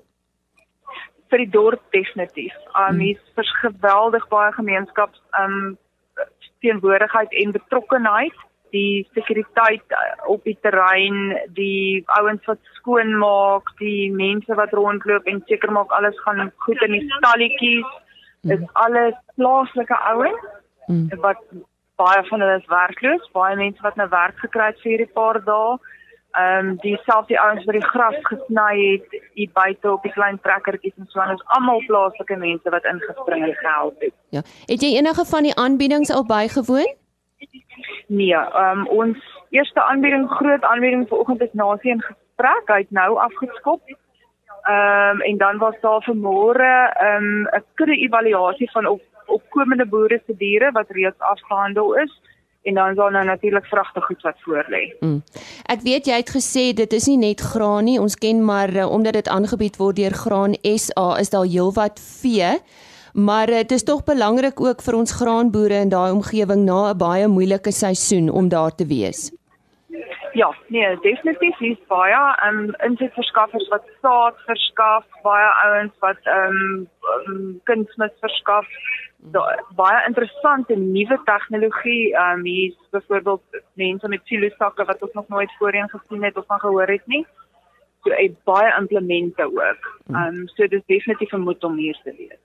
Vir 1.33 1.45
die 1.47 1.53
dorp 1.53 1.83
definitief. 1.97 2.55
Um 2.77 3.01
hier's 3.01 3.35
vers 3.37 3.53
geweldig 3.65 4.29
baie 4.33 4.53
gemeenskaps 4.59 5.21
um 5.41 5.77
teenwoordigheid 6.63 7.33
en 7.43 7.55
betrokkenheid, 7.57 8.37
die 8.73 9.07
sekuriteit 9.17 9.97
uh, 9.97 10.13
op 10.33 10.45
die 10.49 10.57
terrein, 10.65 11.35
die 11.57 12.05
ouens 12.19 12.45
wat 12.49 12.61
skoon 12.79 13.17
maak, 13.21 13.69
die 13.81 14.13
mense 14.15 14.57
wat 14.61 14.73
rondloop 14.77 15.27
en 15.29 15.43
seker 15.51 15.73
maak 15.75 15.93
alles 15.97 16.17
gaan 16.25 16.53
goed 16.67 16.81
in 16.87 16.97
die 16.97 17.05
stalletjies. 17.19 17.91
Dit 18.49 18.63
is 18.63 18.79
alles 18.85 19.19
plaaslike 19.39 19.99
ouens 20.13 20.47
mm. 20.87 21.11
wat 21.25 21.43
baie 22.01 22.23
van 22.31 22.43
hulle 22.43 22.61
is 22.61 22.71
werkloos, 22.71 23.29
baie 23.37 23.59
mense 23.59 23.85
wat 23.85 23.99
nou 24.01 24.09
werk 24.11 24.39
gekry 24.43 24.71
het 24.73 24.81
vir 24.83 24.95
hierdie 24.95 25.13
paar 25.19 25.39
dae 25.47 25.77
ehm 26.33 26.69
um, 26.69 26.77
dieselfde 26.81 27.41
ouens 27.41 27.65
wat 27.65 27.75
die 27.75 27.85
gras 27.85 28.17
gesny 28.23 28.77
het 28.93 29.23
hier 29.35 29.51
buite 29.53 29.93
op 29.93 30.03
die 30.03 30.13
klein 30.13 30.39
trekkertjies 30.41 30.95
en 30.97 31.07
so 31.09 31.21
aan 31.21 31.35
ons 31.35 31.45
almal 31.57 31.83
plaaslike 31.87 32.37
mense 32.37 32.71
wat 32.71 32.85
ingespring 32.85 33.45
en 33.45 33.55
gehelp 33.55 34.01
het. 34.01 34.15
Ja. 34.31 34.43
Het 34.67 34.81
jy 34.83 34.95
enige 34.97 35.25
van 35.25 35.43
die 35.43 35.55
aanbiedings 35.55 36.11
al 36.11 36.25
bygewoon? 36.27 36.95
Nee, 38.07 38.35
ehm 38.35 38.79
um, 38.79 38.87
ons 38.89 39.19
eerste 39.51 39.83
aanbieding, 39.83 40.29
groot 40.31 40.63
aanbieding 40.63 41.09
vanoggend 41.09 41.41
is 41.41 41.53
nasie 41.53 41.91
in 41.91 42.03
gesprek. 42.03 42.65
Hy 42.67 42.81
het 42.87 42.91
nou 42.91 43.19
afgeskop. 43.19 43.83
Ehm 44.63 45.21
um, 45.21 45.21
en 45.21 45.37
dan 45.37 45.59
was 45.59 45.81
daar 45.81 46.03
vanmôre 46.09 46.75
ehm 46.95 47.25
um, 47.25 47.49
'n 47.61 47.65
kudde 47.75 47.97
evaluasie 47.97 48.71
van 48.71 48.87
op 48.87 49.03
opkomende 49.27 49.87
boere 49.87 50.21
se 50.27 50.37
diere 50.37 50.73
wat 50.73 50.91
reeds 50.91 51.19
afgehandel 51.19 51.95
is 51.95 52.21
en 52.63 52.75
dan 52.75 52.91
is 52.91 52.97
daar 52.97 53.11
nou 53.11 53.25
natuurlik 53.25 53.67
vragte 53.67 54.01
goed 54.01 54.23
wat 54.23 54.37
voor 54.41 54.65
lê. 54.69 54.95
Mm. 55.01 55.23
Ek 55.67 55.81
weet 55.83 56.07
jy 56.07 56.21
het 56.23 56.31
gesê 56.31 56.71
dit 56.77 56.93
is 56.93 57.07
nie 57.11 57.19
net 57.19 57.41
graan 57.41 57.85
nie, 57.85 57.99
ons 58.01 58.17
ken 58.17 58.45
maar 58.45 58.71
uh, 58.75 58.87
omdat 58.91 59.19
dit 59.19 59.29
aangebied 59.29 59.77
word 59.77 59.97
deur 59.97 60.15
Graan 60.15 60.55
SA 60.63 61.09
is 61.19 61.31
daar 61.31 61.47
heelwat 61.47 62.01
vee. 62.23 62.55
Maar 63.13 63.49
uh, 63.49 63.57
dit 63.67 63.73
is 63.73 63.85
tog 63.85 64.05
belangrik 64.05 64.61
ook 64.61 64.83
vir 64.83 64.95
ons 64.97 65.13
graanboere 65.13 65.83
in 65.85 65.93
daai 65.93 66.13
omgewing 66.13 66.65
na 66.65 66.93
'n 66.93 66.99
baie 66.99 67.29
moeilike 67.29 67.73
seisoen 67.73 68.31
om 68.31 68.49
daar 68.49 68.75
te 68.75 68.87
wees. 68.87 69.33
Ja, 70.33 70.55
nee, 70.67 70.97
definitief 71.01 71.61
is 71.61 71.79
baie 71.89 72.21
um 72.49 72.75
insetverskaffers 72.87 73.69
wat 73.69 73.85
saad 74.01 74.37
verskaf, 74.47 75.05
baie 75.23 75.49
ouens 75.65 75.93
wat 75.99 76.17
um, 76.25 76.89
um 77.27 77.61
kunsmis 77.65 78.15
verskaf 78.21 78.67
baie 79.31 80.07
interessante 80.07 80.75
nuwe 80.77 81.21
tegnologie. 81.25 82.15
Ehm 82.15 82.39
um, 82.39 82.45
hier's 82.45 82.89
byvoorbeeld 82.91 83.43
mense 83.75 84.09
met 84.09 84.21
silosakke 84.25 84.85
wat 84.85 85.03
ons 85.03 85.13
nog 85.13 85.29
nooit 85.29 85.53
voorheen 85.59 85.89
gesien 85.89 86.23
het 86.23 86.37
of 86.37 86.47
van 86.47 86.61
gehoor 86.61 86.87
het 86.89 87.07
nie. 87.07 87.27
So 88.03 88.11
ek 88.11 88.33
baie 88.45 88.75
implemente 88.79 89.45
ook. 89.45 89.83
Ehm 90.11 90.17
um, 90.17 90.49
so 90.49 90.67
dis 90.67 90.83
definitief 90.87 91.33
'n 91.33 91.41
moet 91.41 91.65
om 91.65 91.77
hier 91.77 91.99
te 92.05 92.15
wees. 92.19 92.41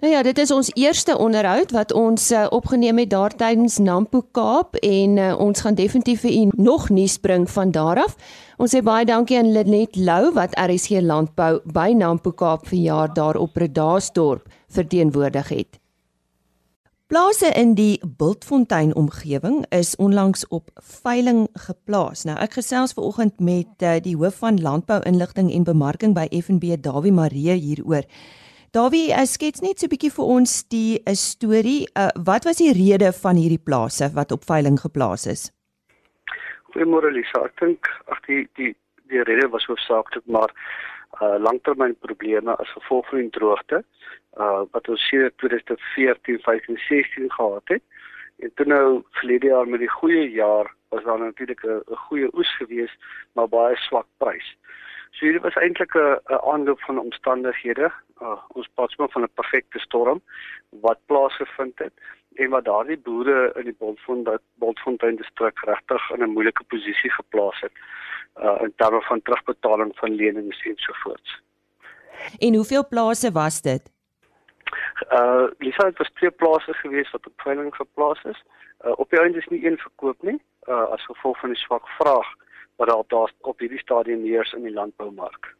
Nou 0.00 0.12
ja, 0.12 0.22
dit 0.22 0.38
is 0.38 0.50
ons 0.50 0.70
eerste 0.74 1.18
onderhoud 1.18 1.70
wat 1.70 1.92
ons 1.92 2.30
uh, 2.30 2.46
opgeneem 2.50 2.98
het 2.98 3.10
daar 3.10 3.34
tydens 3.34 3.78
Nampo 3.78 4.20
Kaap 4.30 4.74
en 4.74 5.16
uh, 5.16 5.38
ons 5.38 5.60
gaan 5.60 5.74
definitief 5.74 6.20
vir 6.20 6.30
u 6.30 6.50
nog 6.54 6.88
nuus 6.88 7.16
bring 7.18 7.50
van 7.50 7.70
daar 7.70 7.98
af. 7.98 8.14
Ons 8.56 8.76
sê 8.76 8.82
baie 8.82 9.04
dankie 9.04 9.38
aan 9.38 9.50
Linet 9.52 9.96
Lou 9.96 10.30
wat 10.32 10.54
RSG 10.54 11.02
Landbou 11.02 11.58
by 11.64 11.90
Nampo 11.98 12.30
Kaap 12.30 12.66
verjaar 12.66 13.10
daar 13.14 13.36
op 13.36 13.56
Redasdorp 13.56 14.46
verteenwoordig 14.68 15.48
het. 15.48 15.87
Plase 17.08 17.46
in 17.56 17.70
die 17.74 18.02
Bultfontein 18.04 18.94
omgewing 18.94 19.64
is 19.70 19.96
onlangs 19.96 20.48
op 20.48 20.68
veiling 21.02 21.46
geplaas. 21.54 22.26
Nou 22.28 22.34
ek 22.36 22.58
gesels 22.58 22.92
ver 22.92 23.06
oggend 23.08 23.38
met 23.40 23.80
uh, 23.80 23.94
die 24.04 24.12
hoof 24.20 24.42
van 24.42 24.58
landbou 24.60 24.98
inligting 25.08 25.48
en 25.56 25.64
bemarking 25.64 26.12
by 26.12 26.26
FNB 26.28 26.76
Dawie 26.84 27.14
Marie 27.16 27.54
hieroor. 27.56 28.04
Dawie, 28.76 29.06
uh, 29.08 29.24
skets 29.24 29.64
net 29.64 29.80
so 29.80 29.88
'n 29.88 29.94
bietjie 29.94 30.12
vir 30.18 30.28
ons 30.36 30.52
die 30.68 31.00
uh, 31.00 31.16
storie. 31.16 31.88
Uh, 31.96 32.12
wat 32.28 32.44
was 32.44 32.60
die 32.60 32.76
rede 32.76 33.08
van 33.22 33.40
hierdie 33.40 33.64
plase 33.64 34.12
wat 34.12 34.36
op 34.36 34.44
veiling 34.44 34.76
geplaas 34.76 35.24
is? 35.26 35.48
Goeiemôre 36.76 37.08
Lisa. 37.08 37.40
Ek 37.48 37.56
dink 37.56 37.88
ag 38.12 38.20
die 38.28 38.44
die 38.60 38.74
die 39.08 39.24
rede 39.24 39.48
was 39.48 39.64
hoofsaaklik 39.64 40.28
maar 40.28 40.52
uh 41.24 41.40
langtermynprobleme 41.40 42.52
as 42.52 42.68
gevolg 42.76 43.08
van 43.08 43.24
die 43.24 43.32
droogte 43.32 43.80
uh 43.80 43.98
wat 44.72 44.88
ons 44.88 45.08
sedert 45.08 45.38
2014, 45.38 46.38
15, 46.38 46.78
16 46.78 47.32
gehad 47.32 47.62
het. 47.64 47.82
En 48.38 48.50
toe 48.54 48.66
nou 48.66 49.02
verlede 49.10 49.46
jaar 49.46 49.68
met 49.68 49.80
die 49.80 49.90
goeie 49.90 50.30
jaar 50.30 50.74
was 50.88 51.04
daar 51.04 51.18
natuurlik 51.18 51.62
'n 51.64 51.82
goeie 51.86 52.28
oes 52.34 52.56
gewees, 52.56 52.98
maar 53.32 53.48
baie 53.48 53.76
swak 53.76 54.06
prys. 54.16 54.56
So 55.10 55.24
hierdie 55.24 55.40
was 55.40 55.54
eintlik 55.54 55.94
'n 55.94 56.20
aanloop 56.52 56.80
van 56.80 56.98
omstandighede. 56.98 57.92
Uh 58.22 58.38
ons 58.48 58.68
praat 58.74 58.90
sommer 58.90 59.12
van 59.12 59.22
'n 59.22 59.34
perfekte 59.34 59.78
storm 59.78 60.22
wat 60.70 60.98
plaasgevind 61.06 61.78
het 61.78 61.92
en 62.34 62.50
wat 62.50 62.64
daardie 62.64 62.98
boere 62.98 63.52
in 63.54 63.64
die 63.64 63.76
Bontfontein 63.78 64.38
Bontfontein 64.54 65.16
distrik 65.16 65.58
regtig 65.64 66.10
in 66.10 66.22
'n 66.22 66.30
moeilike 66.30 66.64
posisie 66.64 67.10
geplaas 67.10 67.60
het 67.60 67.72
uh 68.36 68.58
in 68.62 68.72
terme 68.76 69.02
van 69.02 69.22
terugbetaling 69.22 69.92
van 69.96 70.14
lenings 70.14 70.62
en 70.62 70.76
so 70.76 70.92
voort. 70.92 71.42
En 72.38 72.54
hoeveel 72.54 72.88
plase 72.88 73.32
was 73.32 73.62
dit? 73.62 73.97
Uh 75.10 75.46
Lisa 75.58 75.86
het 75.86 75.98
was 75.98 76.10
twee 76.14 76.30
plase 76.30 76.72
gewees 76.82 77.10
wat 77.10 77.26
op 77.26 77.40
veiling 77.46 77.74
geplaas 77.74 78.22
is. 78.24 78.42
Uh 78.84 78.92
op 78.96 79.10
die 79.10 79.20
einde 79.20 79.38
is 79.38 79.48
nie 79.48 79.64
een 79.66 79.78
verkoop 79.78 80.22
nie, 80.22 80.38
uh 80.68 80.84
as 80.94 81.04
gevolg 81.04 81.38
van 81.40 81.54
die 81.54 81.62
swak 81.62 81.88
vraag 82.00 82.28
wat 82.76 82.88
daar 82.88 83.04
daar 83.06 83.32
op 83.40 83.58
hierdie 83.58 83.78
stadium 83.78 84.22
heers 84.24 84.52
in 84.52 84.62
die 84.62 84.74
landboumark. 84.74 85.54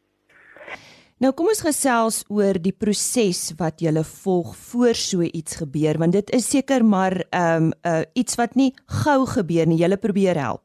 Nou 1.18 1.32
kom 1.34 1.48
ons 1.50 1.64
gesels 1.66 2.20
oor 2.30 2.60
die 2.62 2.72
proses 2.72 3.40
wat 3.58 3.80
jy 3.82 3.90
volg 4.06 4.52
voor 4.56 4.94
so 4.94 5.22
iets 5.22 5.56
gebeur 5.58 5.98
want 5.98 6.14
dit 6.14 6.30
is 6.30 6.50
seker 6.50 6.84
maar 6.84 7.24
ehm 7.30 7.70
um, 7.70 7.72
uh 7.82 8.02
iets 8.14 8.38
wat 8.38 8.54
nie 8.54 8.72
gou 9.02 9.26
gebeur 9.26 9.66
nie. 9.66 9.80
Jy 9.82 9.96
probeer 9.96 10.38
help. 10.38 10.62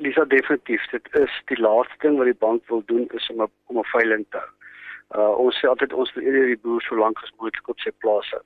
Lisa 0.00 0.24
definitief, 0.24 0.82
dit 0.90 1.08
is 1.20 1.32
die 1.46 1.60
laaste 1.60 1.94
ding 2.00 2.16
wat 2.18 2.26
die 2.26 2.40
bank 2.40 2.62
wil 2.72 2.82
doen 2.86 3.06
is 3.14 3.30
om 3.30 3.42
'n 3.42 3.50
om 3.68 3.78
'n 3.78 3.92
veiling 3.92 4.24
te 4.30 4.38
hou. 4.38 4.50
Uh 5.18 5.32
ons 5.42 5.56
sê 5.58 5.66
altyd 5.68 5.92
ons 5.92 6.12
wil 6.14 6.24
eerder 6.24 6.46
die 6.52 6.62
boer 6.62 6.82
so 6.82 6.94
lank 6.94 7.18
as 7.22 7.32
moontlik 7.38 7.68
op 7.68 7.80
sy 7.82 7.90
plaas 8.02 8.30
hou. 8.30 8.42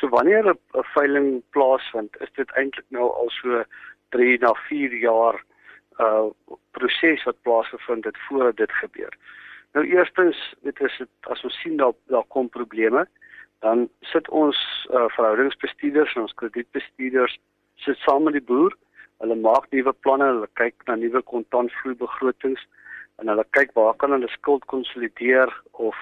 So 0.00 0.08
wanneer 0.08 0.46
'n 0.48 0.86
veiling 0.94 1.42
plaasvind, 1.50 2.16
is 2.20 2.32
dit 2.36 2.50
eintlik 2.56 2.86
nou 2.88 3.10
al 3.12 3.30
so 3.30 3.64
3 4.16 4.38
na 4.40 4.54
4 4.68 4.94
jaar 4.94 5.44
uh 6.00 6.30
proses 6.70 7.24
wat 7.24 7.42
plaasgevind 7.42 8.04
het 8.04 8.18
voordat 8.28 8.56
dit 8.56 8.72
gebeur. 8.72 9.12
Nou 9.72 9.84
eerstens, 9.86 10.54
dit 10.62 10.80
is 10.80 10.98
dit 10.98 11.30
as 11.32 11.44
ons 11.44 11.60
sien 11.60 11.76
daar 11.76 11.92
daar 12.06 12.26
kom 12.28 12.48
probleme, 12.48 13.06
dan 13.60 13.88
sit 14.00 14.28
ons 14.28 14.56
uh, 14.90 15.04
verhoudingsbestuurders 15.16 16.14
en 16.14 16.22
ons 16.22 16.34
kredietbestuurders 16.34 17.38
sit 17.74 17.98
saam 17.98 18.22
met 18.22 18.32
die 18.38 18.48
boer. 18.50 18.74
Hulle 19.18 19.34
maak 19.34 19.66
nuwe 19.70 19.92
planne, 19.92 20.24
hulle 20.24 20.48
kyk 20.60 20.86
na 20.86 20.94
nuwe 20.94 21.22
kontantvloeibegrotings 21.22 22.62
en 23.18 23.28
hulle 23.32 23.44
kyk 23.56 23.74
waar 23.78 23.96
kan 23.96 24.14
hulle 24.14 24.28
skuld 24.28 24.64
konsolideer 24.72 25.52
of 25.72 25.96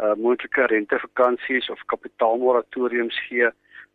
uh, 0.00 0.14
moontlike 0.16 0.66
rentevakansies 0.72 1.70
of 1.70 1.82
kapitaalmoratoriums 1.92 3.18
gee. 3.28 3.50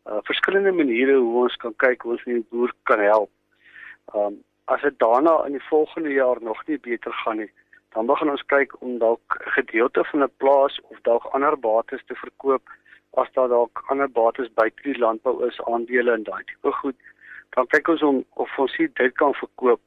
Uh, 0.06 0.20
verskillende 0.30 0.72
maniere 0.72 1.18
hoe 1.18 1.44
ons 1.44 1.56
kan 1.64 1.76
kyk 1.86 2.04
hoe 2.04 2.16
ons 2.18 2.26
die 2.28 2.46
boer 2.52 2.74
kan 2.90 3.00
help. 3.00 3.32
Um, 4.16 4.42
as 4.72 4.82
dit 4.82 5.00
daarna 5.00 5.40
in 5.48 5.58
die 5.58 5.68
volgende 5.70 6.12
jaar 6.14 6.40
nog 6.42 6.62
nie 6.68 6.80
beter 6.80 7.14
gaan 7.24 7.42
nie, 7.44 7.50
dan 7.96 8.06
begin 8.10 8.32
ons 8.34 8.46
kyk 8.52 8.76
om 8.82 8.98
dalk 9.00 9.40
'n 9.40 9.56
gedeelte 9.58 10.04
van 10.12 10.24
'n 10.24 10.38
plaas 10.38 10.80
of 10.90 10.98
dalk 11.02 11.26
ander 11.36 11.60
bates 11.60 12.04
te 12.06 12.16
verkoop 12.16 12.64
as 13.22 13.32
daar 13.34 13.48
dalk 13.48 13.84
ander 13.88 14.10
bates 14.10 14.54
buite 14.54 14.82
die 14.84 14.98
landbou 14.98 15.36
is 15.48 15.62
aandele 15.62 16.12
en 16.14 16.24
daai 16.24 16.44
tipe 16.44 16.72
goed 16.72 16.96
dan 17.56 17.68
kyk 17.68 17.88
ons 17.94 18.02
om 18.02 18.24
of 18.44 18.58
ons 18.58 18.78
dit 18.78 19.14
kan 19.22 19.34
verkoop 19.34 19.82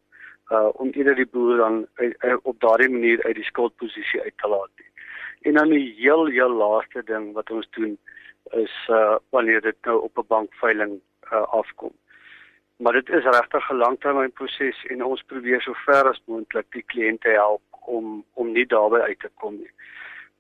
uh 0.51 0.69
om 0.73 0.91
eerder 0.91 1.15
die 1.15 1.27
boer 1.27 1.57
dan 1.57 1.87
uh, 1.97 2.11
uh, 2.25 2.37
op 2.43 2.61
daardie 2.61 2.89
manier 2.89 3.23
uit 3.25 3.35
die 3.35 3.45
skuldposisie 3.45 4.23
uit 4.23 4.39
te 4.39 4.49
laat. 4.49 4.71
En 5.43 5.55
dan 5.55 5.69
die 5.69 5.95
heel 5.99 6.27
heel 6.27 6.51
laaste 6.51 7.03
ding 7.05 7.33
wat 7.33 7.51
ons 7.51 7.69
doen 7.71 7.99
is 8.51 8.75
uh 8.89 9.17
wanneer 9.31 9.61
dit 9.61 9.77
nou 9.83 10.01
op 10.03 10.19
'n 10.19 10.27
bankveiling 10.29 11.01
uh 11.33 11.43
afkom. 11.61 11.93
Maar 12.77 12.93
dit 12.93 13.09
is 13.09 13.25
regtig 13.25 13.71
'n 13.71 13.77
langtermynproses 13.77 14.85
en 14.87 15.05
ons 15.05 15.23
probeer 15.23 15.63
so 15.63 15.73
ver 15.73 16.09
as 16.09 16.23
moontlik 16.25 16.67
die 16.71 16.85
kliënte 16.87 17.29
help 17.29 17.63
om 17.87 18.25
om 18.33 18.53
nie 18.53 18.67
daarbey 18.67 19.01
uit 19.01 19.21
te 19.21 19.31
kom 19.35 19.55
nie 19.57 19.73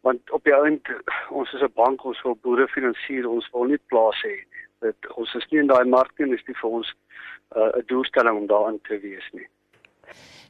want 0.06 0.30
op 0.30 0.44
die 0.44 0.54
ount 0.54 0.88
ons 1.40 1.52
is 1.52 1.62
'n 1.62 1.72
bank 1.74 2.04
ons 2.04 2.22
wil 2.22 2.38
boere 2.42 2.68
finansier 2.68 3.28
ons 3.28 3.48
wil 3.52 3.64
nie 3.64 3.82
plase 3.92 4.28
hê 4.28 4.38
nie 4.52 4.64
dit 4.86 5.10
ons 5.22 5.34
is 5.34 5.46
nie 5.50 5.60
in 5.60 5.72
daai 5.72 5.84
mark 5.96 6.12
nie 6.18 6.30
dis 6.34 6.46
nie 6.48 6.58
vir 6.62 6.70
ons 6.78 6.92
'n 6.92 7.60
uh, 7.60 7.82
doelstelling 7.92 8.36
om 8.36 8.46
daarin 8.46 8.80
te 8.88 8.98
wees 9.06 9.28
nie 9.32 9.48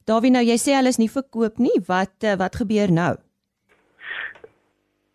Davie 0.06 0.30
nou 0.30 0.42
jy 0.44 0.56
sê 0.62 0.76
hulle 0.76 0.92
is 0.94 1.00
nie 1.02 1.10
verkoop 1.10 1.58
nie. 1.58 1.74
Wat 1.88 2.14
uh, 2.24 2.36
wat 2.38 2.58
gebeur 2.62 2.92
nou? 2.92 3.14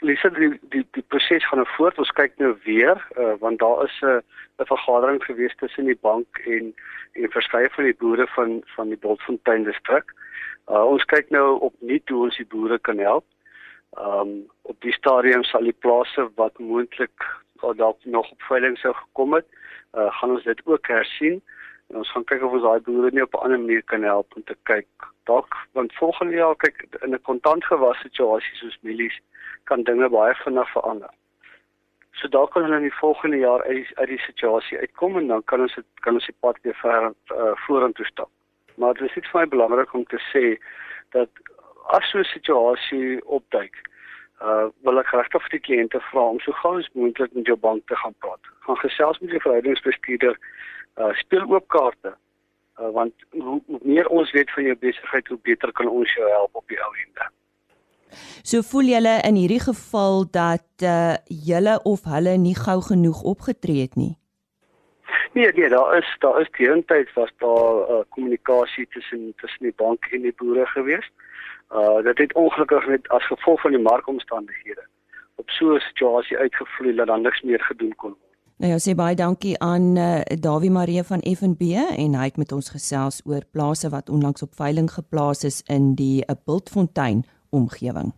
Lisa 0.01 0.31
die 0.35 0.49
die 0.73 0.85
die 0.97 1.05
proses 1.13 1.45
gaan 1.47 1.61
nou 1.61 1.67
voort. 1.77 1.99
Ons 2.01 2.11
kyk 2.17 2.33
nou 2.41 2.55
weer 2.65 2.97
uh, 3.17 3.35
want 3.43 3.59
daar 3.59 3.85
is 3.85 3.97
'n 4.01 4.17
uh, 4.17 4.21
'n 4.59 4.71
vergadering 4.73 5.23
gewees 5.23 5.55
tussen 5.59 5.85
die 5.85 5.99
bank 6.01 6.27
en 6.45 6.73
en 7.13 7.31
verskeie 7.31 7.69
van 7.75 7.83
die 7.83 7.97
boere 8.03 8.27
van 8.35 8.61
van 8.75 8.87
die 8.89 8.97
Bultfontein 8.97 9.63
distrik. 9.63 10.11
Uh, 10.67 10.85
ons 10.85 11.05
kyk 11.05 11.29
nou 11.29 11.59
op 11.59 11.73
nuut 11.79 12.09
hoe 12.09 12.23
ons 12.23 12.37
die 12.37 12.45
boere 12.45 12.79
kan 12.79 12.97
help. 12.97 13.25
Ehm 13.97 14.19
um, 14.19 14.49
op 14.61 14.77
die 14.81 14.93
stadium 14.93 15.43
sal 15.43 15.63
die 15.63 15.79
plase 15.85 16.29
wat 16.35 16.59
moontlik 16.59 17.27
dalk 17.75 17.97
nog 18.05 18.31
op 18.31 18.41
veiling 18.41 18.77
sou 18.77 18.93
gekom 18.93 19.33
het, 19.33 19.45
uh, 19.93 20.07
gaan 20.17 20.31
ons 20.31 20.43
dit 20.43 20.61
ook 20.65 20.87
hersien 20.87 21.41
en 21.91 21.97
ons 22.01 22.11
gaan 22.11 22.23
kyk 22.23 22.43
of 22.43 22.53
ons 22.57 22.63
daai 22.63 22.83
boere 22.87 23.11
nie 23.11 23.23
op 23.23 23.33
'n 23.35 23.43
ander 23.45 23.59
manier 23.59 23.83
kan 23.83 24.03
help 24.03 24.35
om 24.35 24.43
te 24.43 24.55
kyk 24.63 24.87
dalk 25.29 25.55
want 25.77 25.93
volgende 25.93 26.35
jaar 26.35 26.55
kyk 26.55 26.85
in 27.01 27.13
'n 27.13 27.21
kontantgewas 27.29 27.99
situasie 27.99 28.55
soos 28.55 28.77
mielies 28.81 29.17
kan 29.63 29.83
dinge 29.83 30.09
baie 30.09 30.35
vinnig 30.43 30.71
verander. 30.71 31.09
So 32.11 32.27
dalk 32.27 32.51
kan 32.51 32.63
hulle 32.63 32.75
in 32.75 32.89
die 32.89 32.99
volgende 32.99 33.37
jaar 33.37 33.63
uit 33.63 33.91
uit 33.95 34.07
die 34.07 34.19
situasie 34.19 34.77
uitkom 34.77 35.17
en 35.17 35.27
dan 35.27 35.43
kan 35.43 35.61
ons 35.61 35.75
dit 35.75 35.85
kan 36.05 36.13
ons 36.13 36.25
die 36.25 36.35
pad 36.39 36.57
weer 36.61 36.75
ver 36.75 37.13
uh, 37.35 37.51
vorentoe 37.65 38.05
stap. 38.05 38.29
Maar 38.75 38.93
dit 38.93 39.17
is 39.17 39.29
vir 39.31 39.39
my 39.41 39.47
belangrik 39.47 39.93
om 39.93 40.05
te 40.05 40.19
sê 40.33 40.57
dat 41.09 41.29
as 41.97 42.09
so 42.09 42.19
'n 42.19 42.23
situasie 42.23 43.25
opduik, 43.25 43.75
uh 44.41 44.69
wil 44.85 44.99
ek 45.01 45.11
regtig 45.13 45.43
vir 45.45 45.53
die 45.53 45.65
kliënte 45.67 46.01
vra 46.09 46.23
om 46.33 46.39
so 46.41 46.55
gou 46.61 46.73
as 46.79 46.89
moontlik 46.97 47.33
met 47.37 47.49
jou 47.49 47.57
bank 47.65 47.83
te 47.89 47.97
gaan 48.01 48.15
praat. 48.23 48.49
Gaan 48.65 48.79
gesels 48.81 49.19
met 49.21 49.35
jou 49.35 49.41
verhoudingsbestuurder, 49.43 50.39
uh 50.97 51.11
speel 51.19 51.45
oop 51.49 51.67
kaarte. 51.75 52.15
Uh 52.79 52.89
want 52.95 53.13
hoe, 53.37 53.59
hoe 53.67 53.81
meer 53.83 54.09
ons 54.09 54.31
weet 54.37 54.53
van 54.55 54.69
jou 54.69 54.77
besigheid, 54.87 55.27
hoe 55.27 55.39
beter 55.49 55.71
kan 55.77 55.89
ons 55.89 56.15
jou 56.17 56.29
help 56.29 56.57
op 56.57 56.73
die 56.73 56.81
ou 56.81 56.91
ende. 57.05 57.29
So 58.43 58.65
voel 58.71 58.89
julle 58.95 59.19
in 59.27 59.37
hierdie 59.39 59.61
geval 59.67 60.25
dat 60.31 60.87
uh 60.95 61.15
julle 61.51 61.77
of 61.93 62.09
hulle 62.15 62.35
nie 62.41 62.57
gou 62.57 62.79
genoeg 62.89 63.21
opgetree 63.35 63.85
het 63.85 63.95
nie. 63.95 64.15
Nee, 65.33 65.51
nee, 65.55 65.69
daar 65.69 65.97
is 65.97 66.07
daar 66.19 66.41
is 66.41 66.49
teenoortyd 66.57 67.13
was 67.13 67.29
daar 67.43 67.75
uh 67.93 68.03
kommunikasie 68.09 68.87
tussen 68.89 69.33
tussen 69.37 69.69
die 69.69 69.77
bank 69.77 70.09
en 70.11 70.25
die 70.25 70.37
boere 70.41 70.65
geweest. 70.73 71.13
Uh 71.13 71.29
dit 72.03 72.17
het 72.17 72.33
ongelukkig 72.33 72.87
net 72.87 73.09
as 73.09 73.27
gevolg 73.27 73.61
van 73.61 73.71
die 73.71 73.81
markomstandighede 73.81 74.83
op 75.35 75.49
so 75.49 75.75
'n 75.75 75.79
situasie 75.79 76.37
uitgevloei 76.37 76.95
dat 76.95 77.07
dan 77.07 77.21
niks 77.21 77.41
meer 77.41 77.61
gedoen 77.61 77.95
kon 77.95 78.09
word. 78.09 78.31
Nou 78.61 78.73
ja, 78.73 78.79
sê 78.79 78.93
baie 78.95 79.15
dankie 79.15 79.59
aan 79.59 79.95
uh, 79.97 80.19
Dawie 80.39 80.69
Marie 80.71 81.03
van 81.03 81.23
FNB 81.37 81.61
en 81.97 82.13
hy 82.13 82.25
het 82.29 82.37
met 82.37 82.51
ons 82.51 82.69
gesels 82.69 83.21
oor 83.25 83.41
plase 83.51 83.89
wat 83.89 84.09
onlangs 84.09 84.41
op 84.41 84.53
veiling 84.55 84.91
geplaas 84.91 85.43
is 85.43 85.63
in 85.65 85.95
die 85.95 86.21
uh, 86.21 86.35
Bultfontein 86.45 87.23
omgewing. 87.49 88.13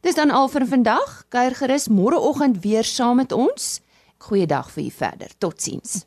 Dis 0.00 0.16
dan 0.16 0.30
al 0.30 0.48
vir 0.48 0.64
vandag. 0.66 1.24
Kuier 1.28 1.54
gerus 1.54 1.88
môreoggend 1.88 2.62
weer 2.64 2.84
saam 2.84 3.16
met 3.20 3.32
ons. 3.32 3.80
Goeiedag 4.18 4.70
vir 4.72 4.84
u 4.84 4.90
verder. 4.90 5.30
Totsiens. 5.38 6.06